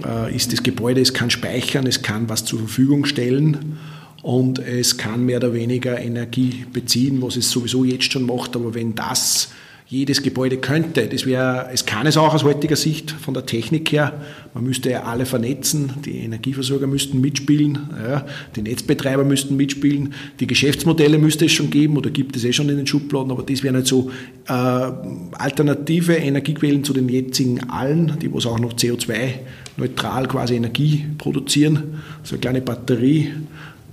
Äh, 0.04 0.36
ist 0.36 0.52
das 0.52 0.62
Gebäude, 0.62 1.00
es 1.00 1.14
kann 1.14 1.30
speichern, 1.30 1.86
es 1.86 2.02
kann 2.02 2.28
was 2.28 2.44
zur 2.44 2.58
Verfügung 2.58 3.06
stellen 3.06 3.78
und 4.22 4.58
es 4.58 4.98
kann 4.98 5.24
mehr 5.24 5.38
oder 5.38 5.54
weniger 5.54 5.98
Energie 5.98 6.66
beziehen, 6.70 7.22
was 7.22 7.36
es 7.36 7.50
sowieso 7.50 7.84
jetzt 7.84 8.12
schon 8.12 8.26
macht. 8.26 8.56
Aber 8.56 8.74
wenn 8.74 8.94
das 8.94 9.50
jedes 9.86 10.22
Gebäude 10.22 10.56
könnte. 10.56 11.06
Das 11.06 11.26
wäre, 11.26 11.68
es 11.72 11.84
kann 11.84 12.06
es 12.06 12.16
auch 12.16 12.32
aus 12.32 12.42
heutiger 12.42 12.76
Sicht 12.76 13.10
von 13.10 13.34
der 13.34 13.44
Technik 13.44 13.92
her. 13.92 14.14
Man 14.54 14.64
müsste 14.64 14.90
ja 14.90 15.02
alle 15.02 15.26
vernetzen. 15.26 15.92
Die 16.04 16.20
Energieversorger 16.20 16.86
müssten 16.86 17.20
mitspielen, 17.20 17.78
ja, 18.02 18.24
die 18.56 18.62
Netzbetreiber 18.62 19.24
müssten 19.24 19.56
mitspielen, 19.56 20.14
die 20.40 20.46
Geschäftsmodelle 20.46 21.18
müsste 21.18 21.44
es 21.44 21.52
schon 21.52 21.70
geben 21.70 21.98
oder 21.98 22.10
gibt 22.10 22.34
es 22.34 22.44
eh 22.44 22.52
schon 22.52 22.68
in 22.70 22.78
den 22.78 22.86
Schubladen, 22.86 23.30
aber 23.30 23.42
das 23.42 23.62
wären 23.62 23.74
halt 23.74 23.86
so 23.86 24.10
äh, 24.46 24.52
alternative 24.52 26.14
Energiequellen 26.14 26.82
zu 26.82 26.94
den 26.94 27.08
jetzigen 27.08 27.68
allen, 27.68 28.18
die 28.20 28.32
was 28.32 28.46
auch 28.46 28.58
noch 28.58 28.72
CO2-neutral 28.72 30.28
quasi 30.28 30.54
Energie 30.54 31.04
produzieren. 31.18 32.00
So 32.22 32.34
eine 32.34 32.40
kleine 32.40 32.60
Batterie 32.62 33.32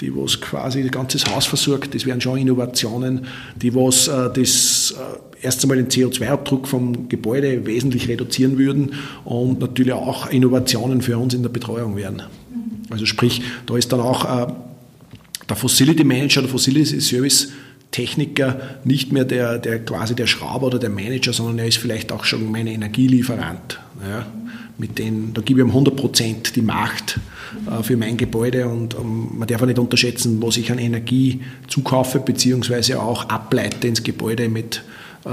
die 0.02 0.14
was 0.16 0.42
quasi 0.42 0.82
das 0.82 0.92
ganze 0.92 1.20
Haus 1.34 1.46
versorgt. 1.46 1.94
Das 1.94 2.06
wären 2.06 2.20
schon 2.20 2.38
Innovationen, 2.40 3.28
die 3.56 3.74
was 3.74 4.08
äh, 4.08 4.30
das 4.34 4.96
äh, 4.98 5.46
erst 5.46 5.64
einmal 5.64 5.78
den 5.78 5.88
CO2-Abdruck 5.88 6.68
vom 6.68 7.08
Gebäude 7.08 7.66
wesentlich 7.66 8.08
reduzieren 8.08 8.58
würden 8.58 8.94
und 9.24 9.60
natürlich 9.60 9.94
auch 9.94 10.30
Innovationen 10.30 11.02
für 11.02 11.18
uns 11.18 11.34
in 11.34 11.44
der 11.44 11.50
Betreuung 11.50 11.96
wären. 11.96 12.24
Also 12.90 13.06
sprich, 13.06 13.42
da 13.68 13.78
ist 13.78 13.94
dann 13.94 14.02
auch 14.02 14.26
äh, 14.26 14.52
der 15.48 15.56
Facility 15.56 16.04
Manager, 16.04 16.42
der 16.42 16.50
Facility 16.50 17.00
Service 17.00 17.52
Techniker 17.92 18.60
nicht 18.84 19.12
mehr 19.12 19.26
der, 19.26 19.58
der 19.58 19.80
quasi 19.80 20.16
der 20.16 20.28
Schrauber 20.28 20.68
oder 20.68 20.80
der 20.80 20.90
Manager, 20.90 21.34
sondern 21.34 21.60
er 21.60 21.68
ist 21.68 21.78
vielleicht 21.78 22.12
auch 22.12 22.24
schon 22.24 22.52
mein 22.52 22.68
Energielieferant. 22.68 23.80
Ja 24.02 24.26
mit 24.82 24.98
denen, 24.98 25.34
da 25.34 25.42
gebe 25.42 25.60
ich 25.60 25.64
um 25.64 25.70
100 25.70 25.96
Prozent 25.96 26.56
die 26.56 26.62
Macht 26.62 27.20
äh, 27.70 27.84
für 27.84 27.96
mein 27.96 28.18
Gebäude 28.18 28.68
und 28.68 28.96
um, 28.96 29.38
man 29.38 29.48
darf 29.48 29.62
auch 29.62 29.68
nicht 29.68 29.80
unterschätzen, 29.80 30.42
was 30.42 30.58
ich 30.58 30.72
an 30.72 30.80
Energie 30.80 31.42
zukaufe, 31.68 32.20
beziehungsweise 32.20 33.02
auch 33.02 33.30
ableite 33.30 33.88
ins 33.88 34.04
Gebäude 34.04 34.50
mit 34.50 34.84
äh, 35.24 35.30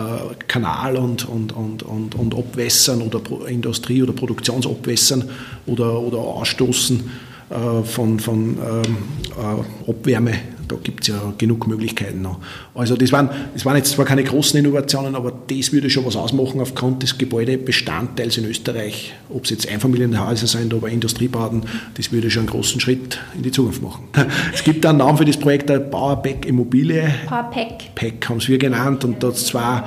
Kanal 0.46 0.96
und, 0.96 1.26
und, 1.28 1.52
und, 1.52 1.82
und, 1.82 2.14
und 2.14 2.34
Abwässern 2.34 3.02
oder 3.02 3.18
Pro 3.20 3.44
Industrie- 3.44 4.02
oder 4.02 4.12
Produktionsabwässern 4.12 5.24
oder, 5.66 5.98
oder 5.98 6.18
Ausstoßen 6.18 7.10
äh, 7.48 7.82
von, 7.84 8.20
von 8.20 8.58
ähm, 8.58 8.96
äh, 9.36 9.90
Abwärme 9.90 10.34
da 10.68 10.76
gibt 10.82 11.02
es 11.02 11.08
ja 11.08 11.32
genug 11.38 11.66
Möglichkeiten 11.66 12.22
noch. 12.22 12.38
Also 12.74 12.96
das 12.96 13.12
waren, 13.12 13.30
das 13.54 13.64
waren 13.64 13.76
jetzt 13.76 13.92
zwar 13.92 14.04
keine 14.04 14.22
großen 14.22 14.58
Innovationen, 14.58 15.14
aber 15.14 15.32
das 15.48 15.72
würde 15.72 15.90
schon 15.90 16.04
was 16.04 16.16
ausmachen 16.16 16.60
aufgrund 16.60 17.02
des 17.02 17.18
Gebäudebestandteils 17.18 18.38
in 18.38 18.44
Österreich. 18.44 19.14
Ob 19.30 19.44
es 19.44 19.50
jetzt 19.50 19.68
Einfamilienhäuser 19.68 20.46
sind 20.46 20.72
oder 20.74 20.88
Industriebauten, 20.88 21.62
das 21.96 22.12
würde 22.12 22.30
schon 22.30 22.42
einen 22.42 22.50
großen 22.50 22.80
Schritt 22.80 23.18
in 23.34 23.42
die 23.42 23.50
Zukunft 23.50 23.82
machen. 23.82 24.04
Es 24.52 24.64
gibt 24.64 24.84
einen 24.86 24.98
Namen 24.98 25.18
für 25.18 25.24
das 25.24 25.36
Projekt, 25.36 25.68
der 25.68 25.78
Powerpack 25.78 26.46
Immobilie. 26.46 27.12
Powerpack. 27.26 27.94
Pack 27.94 28.28
haben 28.28 28.38
es 28.38 28.48
wir 28.48 28.58
genannt 28.58 29.04
und 29.04 29.22
da 29.22 29.28
hat 29.28 29.34
es 29.34 29.46
zwei 29.46 29.82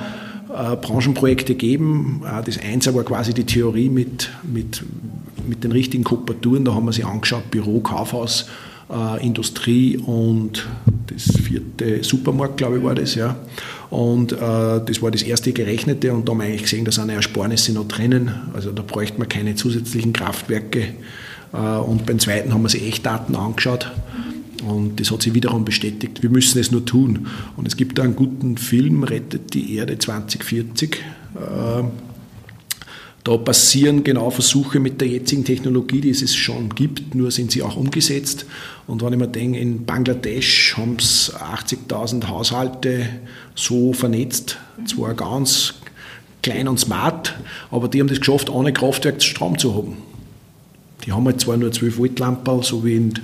äh, 0.52 0.76
Branchenprojekte 0.76 1.54
gegeben. 1.54 2.22
Äh, 2.26 2.42
das 2.42 2.58
eins 2.58 2.92
war 2.92 3.04
quasi 3.04 3.32
die 3.32 3.44
Theorie 3.44 3.88
mit, 3.88 4.30
mit, 4.42 4.84
mit 5.46 5.64
den 5.64 5.72
richtigen 5.72 6.04
Kooperaturen. 6.04 6.64
Da 6.64 6.74
haben 6.74 6.84
wir 6.84 6.92
sich 6.92 7.06
angeschaut, 7.06 7.50
Büro, 7.50 7.80
Kaufhaus, 7.80 8.48
äh, 8.92 9.24
Industrie 9.24 9.96
und 9.96 10.66
das 11.06 11.36
vierte 11.36 12.04
Supermarkt, 12.04 12.56
glaube 12.58 12.78
ich, 12.78 12.84
war 12.84 12.94
das, 12.94 13.14
ja. 13.14 13.36
Und 13.90 14.32
äh, 14.32 14.36
das 14.38 15.02
war 15.02 15.10
das 15.10 15.22
erste 15.22 15.52
gerechnete 15.52 16.12
und 16.12 16.26
da 16.26 16.32
haben 16.32 16.38
wir 16.38 16.46
eigentlich 16.46 16.62
gesehen, 16.62 16.84
da 16.84 16.92
sind 16.92 17.10
Ersparnisse 17.10 17.72
noch 17.72 17.88
drinnen. 17.88 18.30
Also 18.54 18.72
da 18.72 18.82
bräuchte 18.82 19.18
man 19.18 19.28
keine 19.28 19.54
zusätzlichen 19.54 20.12
Kraftwerke. 20.12 20.94
Äh, 21.52 21.56
und 21.56 22.06
beim 22.06 22.18
zweiten 22.18 22.52
haben 22.54 22.62
wir 22.62 22.68
sich 22.68 22.86
Echtdaten 22.86 23.34
angeschaut. 23.34 23.90
Und 24.66 25.00
das 25.00 25.10
hat 25.10 25.22
sich 25.22 25.34
wiederum 25.34 25.64
bestätigt. 25.64 26.22
Wir 26.22 26.30
müssen 26.30 26.58
es 26.58 26.70
nur 26.70 26.84
tun. 26.84 27.26
Und 27.56 27.66
es 27.66 27.76
gibt 27.76 27.98
da 27.98 28.04
einen 28.04 28.16
guten 28.16 28.56
Film, 28.56 29.02
Rettet 29.02 29.54
die 29.54 29.74
Erde 29.74 29.98
2040. 29.98 30.98
Äh, 31.34 31.82
da 33.24 33.36
passieren 33.36 34.02
genau 34.02 34.30
Versuche 34.30 34.80
mit 34.80 35.00
der 35.00 35.08
jetzigen 35.08 35.44
Technologie, 35.44 36.00
die 36.00 36.10
es 36.10 36.34
schon 36.34 36.70
gibt, 36.74 37.14
nur 37.14 37.30
sind 37.30 37.52
sie 37.52 37.62
auch 37.62 37.76
umgesetzt. 37.76 38.46
Und 38.86 39.02
wenn 39.02 39.12
ich 39.12 39.18
mir 39.18 39.28
denke, 39.28 39.58
in 39.58 39.84
Bangladesch 39.84 40.76
haben 40.76 40.96
es 40.98 41.32
80.000 41.32 42.26
Haushalte 42.26 43.08
so 43.54 43.92
vernetzt, 43.92 44.58
zwar 44.86 45.14
ganz 45.14 45.74
klein 46.42 46.66
und 46.66 46.80
smart, 46.80 47.34
aber 47.70 47.86
die 47.86 48.00
haben 48.00 48.08
das 48.08 48.18
geschafft, 48.18 48.50
ohne 48.50 48.72
Kraftwerk 48.72 49.22
Strom 49.22 49.56
zu 49.56 49.74
haben. 49.76 50.11
Die 51.04 51.12
haben 51.12 51.24
halt 51.24 51.40
zwar 51.40 51.56
nur 51.56 51.72
12 51.72 51.98
Volt 51.98 52.18
Lampen, 52.18 52.62
so 52.62 52.84
wie 52.84 52.96
in, 52.96 53.14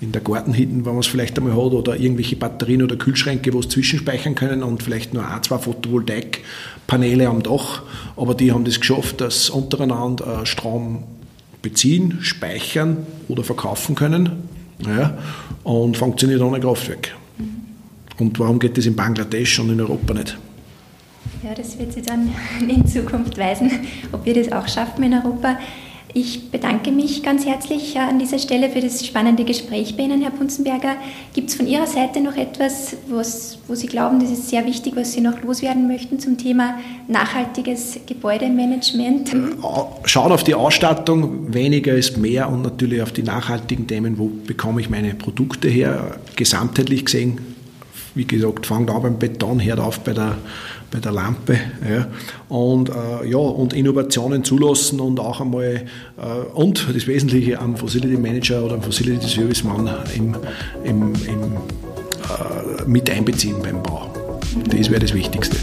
in 0.00 0.10
der 0.10 0.20
Gartenhütte, 0.20 0.72
wenn 0.72 0.82
man 0.82 0.98
es 0.98 1.06
vielleicht 1.06 1.38
einmal 1.38 1.52
hat, 1.52 1.72
oder 1.72 1.96
irgendwelche 1.96 2.36
Batterien 2.36 2.82
oder 2.82 2.96
Kühlschränke, 2.96 3.52
wo 3.52 3.60
es 3.60 3.68
zwischenspeichern 3.68 4.34
können 4.34 4.62
und 4.62 4.82
vielleicht 4.82 5.14
nur 5.14 5.28
ein, 5.28 5.42
zwei 5.42 5.58
Photovoltaikpaneele 5.58 7.28
am 7.28 7.42
Dach. 7.42 7.82
Aber 8.16 8.34
die 8.34 8.50
haben 8.50 8.64
das 8.64 8.80
geschafft, 8.80 9.20
dass 9.20 9.48
untereinander 9.48 10.42
äh, 10.42 10.46
Strom 10.46 11.04
beziehen, 11.62 12.18
speichern 12.20 13.06
oder 13.28 13.44
verkaufen 13.44 13.94
können. 13.94 14.48
Ja, 14.84 15.18
und 15.62 15.96
funktioniert 15.96 16.40
ohne 16.40 16.58
Kraftwerk. 16.58 17.14
Und 18.18 18.38
warum 18.38 18.58
geht 18.58 18.76
das 18.76 18.86
in 18.86 18.96
Bangladesch 18.96 19.58
und 19.60 19.70
in 19.70 19.80
Europa 19.80 20.14
nicht? 20.14 20.38
Ja, 21.42 21.54
das 21.54 21.78
wird 21.78 21.92
sich 21.92 22.04
dann 22.04 22.30
in 22.68 22.86
Zukunft 22.86 23.38
weisen, 23.38 23.70
ob 24.12 24.24
wir 24.24 24.34
das 24.34 24.50
auch 24.52 24.66
schaffen 24.68 25.04
in 25.04 25.14
Europa. 25.14 25.58
Ich 26.12 26.50
bedanke 26.50 26.90
mich 26.90 27.22
ganz 27.22 27.46
herzlich 27.46 27.94
äh, 27.94 28.00
an 28.00 28.18
dieser 28.18 28.38
Stelle 28.38 28.68
für 28.70 28.80
das 28.80 29.06
spannende 29.06 29.44
Gespräch 29.44 29.96
bei 29.96 30.04
Ihnen, 30.04 30.22
Herr 30.22 30.32
Punzenberger. 30.32 30.96
Gibt 31.34 31.50
es 31.50 31.54
von 31.54 31.68
Ihrer 31.68 31.86
Seite 31.86 32.20
noch 32.20 32.36
etwas, 32.36 32.96
was, 33.08 33.58
wo 33.68 33.76
Sie 33.76 33.86
glauben, 33.86 34.18
das 34.18 34.30
ist 34.30 34.48
sehr 34.48 34.66
wichtig, 34.66 34.94
was 34.96 35.12
Sie 35.12 35.20
noch 35.20 35.40
loswerden 35.42 35.86
möchten 35.86 36.18
zum 36.18 36.36
Thema 36.36 36.78
nachhaltiges 37.06 38.00
Gebäudemanagement? 38.06 39.32
Äh, 39.32 39.36
schauen 40.04 40.32
auf 40.32 40.42
die 40.42 40.54
Ausstattung, 40.54 41.54
weniger 41.54 41.94
ist 41.94 42.16
mehr 42.16 42.50
und 42.50 42.62
natürlich 42.62 43.02
auf 43.02 43.12
die 43.12 43.22
nachhaltigen 43.22 43.86
Themen, 43.86 44.18
wo 44.18 44.30
bekomme 44.46 44.80
ich 44.80 44.90
meine 44.90 45.14
Produkte 45.14 45.68
her, 45.68 46.18
gesamtheitlich 46.34 47.04
gesehen. 47.04 47.38
Wie 48.16 48.24
gesagt, 48.24 48.66
fangt 48.66 48.90
an 48.90 49.02
beim 49.02 49.18
Beton, 49.20 49.60
hört 49.62 49.78
auf 49.78 50.00
bei 50.00 50.12
der 50.12 50.38
bei 50.90 50.98
der 50.98 51.12
Lampe. 51.12 51.54
Ja. 51.88 52.08
Und, 52.48 52.90
äh, 52.90 53.28
ja, 53.28 53.38
und 53.38 53.72
Innovationen 53.72 54.44
zulassen 54.44 55.00
und 55.00 55.20
auch 55.20 55.40
einmal 55.40 55.82
äh, 56.16 56.24
und 56.54 56.86
das 56.94 57.06
Wesentliche 57.06 57.58
am 57.58 57.76
Facility 57.76 58.16
Manager 58.16 58.64
oder 58.64 58.74
am 58.74 58.82
Facility 58.82 59.26
Service 59.26 59.64
Mann 59.64 59.88
im, 60.14 60.36
im, 60.84 61.12
im, 61.26 61.42
äh, 61.54 62.84
mit 62.86 63.08
einbeziehen 63.10 63.56
beim 63.62 63.82
Bau. 63.82 64.10
Das 64.68 64.90
wäre 64.90 65.00
das 65.00 65.14
Wichtigste. 65.14 65.56